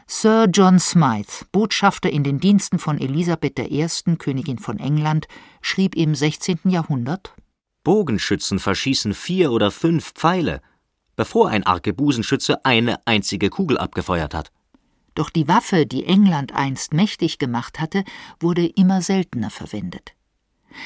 Sir 0.08 0.48
John 0.52 0.80
Smythe, 0.80 1.46
Botschafter 1.52 2.10
in 2.10 2.24
den 2.24 2.40
Diensten 2.40 2.80
von 2.80 3.00
Elisabeth 3.00 3.60
I., 3.60 3.88
Königin 4.18 4.58
von 4.58 4.80
England, 4.80 5.28
schrieb 5.62 5.96
im 5.96 6.16
16. 6.16 6.62
Jahrhundert 6.66 7.36
Bogenschützen 7.84 8.60
verschießen 8.60 9.14
vier 9.14 9.52
oder 9.52 9.72
fünf 9.72 10.14
Pfeile, 10.14 10.62
bevor 11.16 11.50
ein 11.50 11.66
Arkebusenschütze 11.66 12.66
eine 12.66 13.06
einzige 13.06 13.50
Kugel 13.50 13.78
abgefeuert 13.78 14.34
hat. 14.34 14.52
Doch 15.16 15.30
die 15.30 15.48
Waffe, 15.48 15.86
die 15.86 16.06
England 16.06 16.54
einst 16.54 16.94
mächtig 16.94 17.40
gemacht 17.40 17.80
hatte, 17.80 18.04
wurde 18.40 18.66
immer 18.66 19.02
seltener 19.02 19.50
verwendet. 19.50 20.14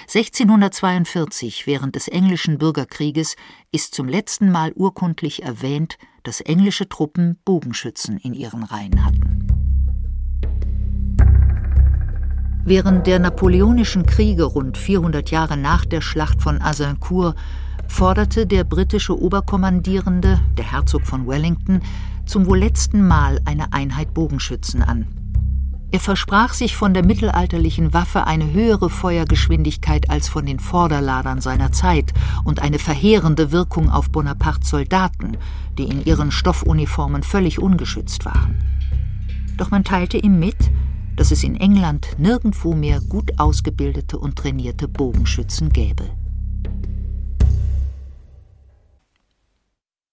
1642, 0.07 1.67
während 1.67 1.95
des 1.95 2.07
englischen 2.07 2.57
Bürgerkrieges, 2.57 3.35
ist 3.71 3.93
zum 3.93 4.07
letzten 4.07 4.51
Mal 4.51 4.71
urkundlich 4.73 5.43
erwähnt, 5.43 5.97
dass 6.23 6.41
englische 6.41 6.87
Truppen 6.87 7.37
Bogenschützen 7.43 8.17
in 8.17 8.33
ihren 8.33 8.63
Reihen 8.63 9.05
hatten. 9.05 9.47
Während 12.65 13.07
der 13.07 13.19
napoleonischen 13.19 14.05
Kriege 14.05 14.45
rund 14.45 14.77
400 14.77 15.31
Jahre 15.31 15.57
nach 15.57 15.83
der 15.83 15.99
Schlacht 15.99 16.41
von 16.41 16.61
Azincourt 16.61 17.35
forderte 17.89 18.47
der 18.47 18.63
britische 18.63 19.19
Oberkommandierende, 19.19 20.39
der 20.57 20.71
Herzog 20.71 21.05
von 21.05 21.27
Wellington, 21.27 21.81
zum 22.25 22.45
wohl 22.45 22.59
letzten 22.59 23.07
Mal 23.07 23.39
eine 23.45 23.73
Einheit 23.73 24.13
Bogenschützen 24.13 24.81
an. 24.81 25.07
Er 25.93 25.99
versprach 25.99 26.53
sich 26.53 26.75
von 26.75 26.95
der 26.95 27.05
mittelalterlichen 27.05 27.93
Waffe 27.93 28.25
eine 28.25 28.51
höhere 28.51 28.89
Feuergeschwindigkeit 28.89 30.09
als 30.09 30.27
von 30.27 30.45
den 30.47 30.59
Vorderladern 30.59 31.39
seiner 31.39 31.71
Zeit 31.71 32.13
und 32.43 32.63
eine 32.63 32.79
verheerende 32.79 33.51
Wirkung 33.51 33.91
auf 33.91 34.09
Bonapartes 34.09 34.71
Soldaten, 34.71 35.37
die 35.77 35.83
in 35.83 36.03
ihren 36.03 36.31
Stoffuniformen 36.31 37.21
völlig 37.21 37.59
ungeschützt 37.59 38.25
waren. 38.25 38.55
Doch 39.55 39.69
man 39.69 39.83
teilte 39.83 40.17
ihm 40.17 40.39
mit, 40.39 40.57
dass 41.15 41.29
es 41.29 41.43
in 41.43 41.55
England 41.55 42.07
nirgendwo 42.17 42.73
mehr 42.73 42.99
gut 42.99 43.39
ausgebildete 43.39 44.17
und 44.17 44.35
trainierte 44.35 44.87
Bogenschützen 44.87 45.69
gäbe. 45.69 46.09